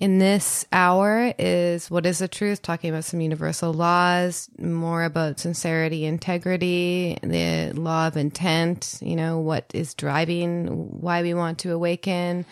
[0.00, 5.38] in this hour, is what is the truth, talking about some universal laws, more about
[5.38, 10.68] sincerity, integrity, the law of intent, you know, what is driving
[11.00, 12.46] why we want to awaken.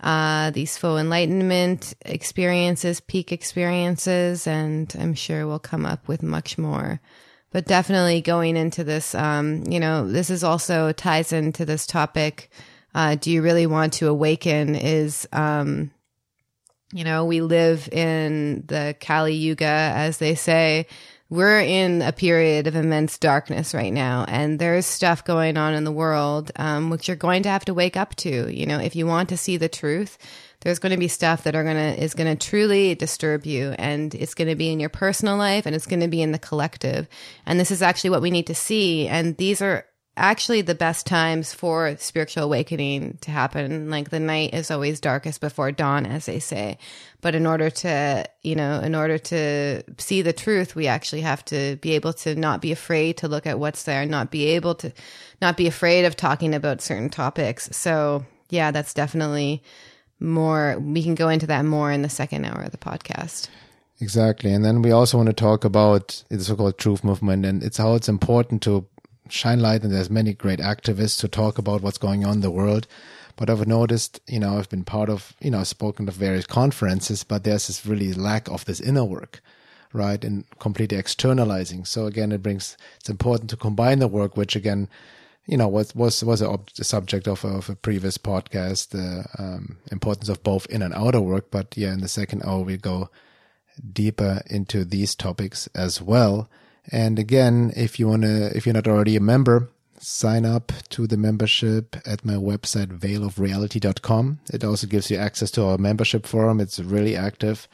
[0.00, 6.56] Uh, these faux enlightenment experiences, peak experiences, and I'm sure we'll come up with much
[6.56, 7.00] more
[7.50, 12.50] but definitely going into this um, you know this is also ties into this topic
[12.94, 15.90] uh, do you really want to awaken is um,
[16.92, 20.86] you know we live in the kali yuga as they say.
[21.30, 25.84] We're in a period of immense darkness right now and there's stuff going on in
[25.84, 28.50] the world um, which you're going to have to wake up to.
[28.50, 30.16] You know if you want to see the truth
[30.60, 33.74] there's going to be stuff that are going to is going to truly disturb you
[33.78, 36.32] and it's going to be in your personal life and it's going to be in
[36.32, 37.06] the collective.
[37.46, 39.84] And this is actually what we need to see and these are
[40.18, 45.40] actually the best times for spiritual awakening to happen like the night is always darkest
[45.40, 46.78] before dawn as they say.
[47.20, 51.44] But in order to you know in order to see the truth we actually have
[51.46, 54.74] to be able to not be afraid to look at what's there not be able
[54.76, 54.92] to
[55.40, 57.68] not be afraid of talking about certain topics.
[57.72, 59.62] So yeah that's definitely
[60.20, 63.48] more we can go into that more in the second hour of the podcast.
[64.00, 64.52] Exactly.
[64.52, 67.94] And then we also want to talk about the so-called truth movement and it's how
[67.94, 68.86] it's important to
[69.28, 69.82] shine light.
[69.82, 72.86] And there's many great activists to talk about what's going on in the world.
[73.36, 77.22] But I've noticed, you know, I've been part of, you know, spoken of various conferences,
[77.22, 79.40] but there's this really lack of this inner work,
[79.92, 80.24] right?
[80.24, 81.84] And completely externalizing.
[81.84, 84.88] So again, it brings, it's important to combine the work, which again,
[85.46, 90.28] you know, was was was a, subject of of a previous podcast, the um, importance
[90.28, 91.50] of both in and outer work.
[91.50, 93.08] But yeah, in the second hour we go
[93.92, 96.50] deeper into these topics as well.
[96.90, 99.68] And again, if you wanna, if you're not already a member,
[100.00, 104.40] sign up to the membership at my website veilofreality.com.
[104.52, 106.60] It also gives you access to our membership forum.
[106.60, 107.68] It's really active,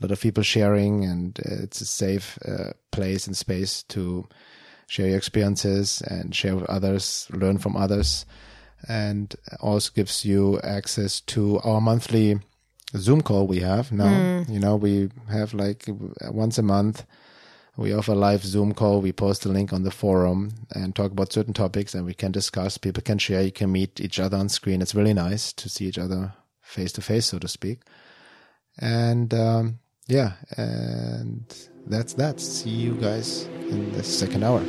[0.00, 4.26] a lot of people sharing, and uh, it's a safe uh, place and space to
[4.86, 8.24] share your experiences and share with others, learn from others,
[8.88, 12.38] and also gives you access to our monthly
[12.96, 14.44] Zoom call we have now.
[14.48, 15.84] You know, we have like
[16.30, 17.04] once a month.
[17.76, 19.00] We offer live Zoom call.
[19.02, 22.32] We post a link on the forum and talk about certain topics and we can
[22.32, 22.78] discuss.
[22.78, 23.42] People can share.
[23.42, 24.80] You can meet each other on screen.
[24.80, 27.80] It's really nice to see each other face to face, so to speak.
[28.78, 31.44] And, um, yeah, and
[31.86, 32.40] that's that.
[32.40, 34.62] See you guys in the second hour.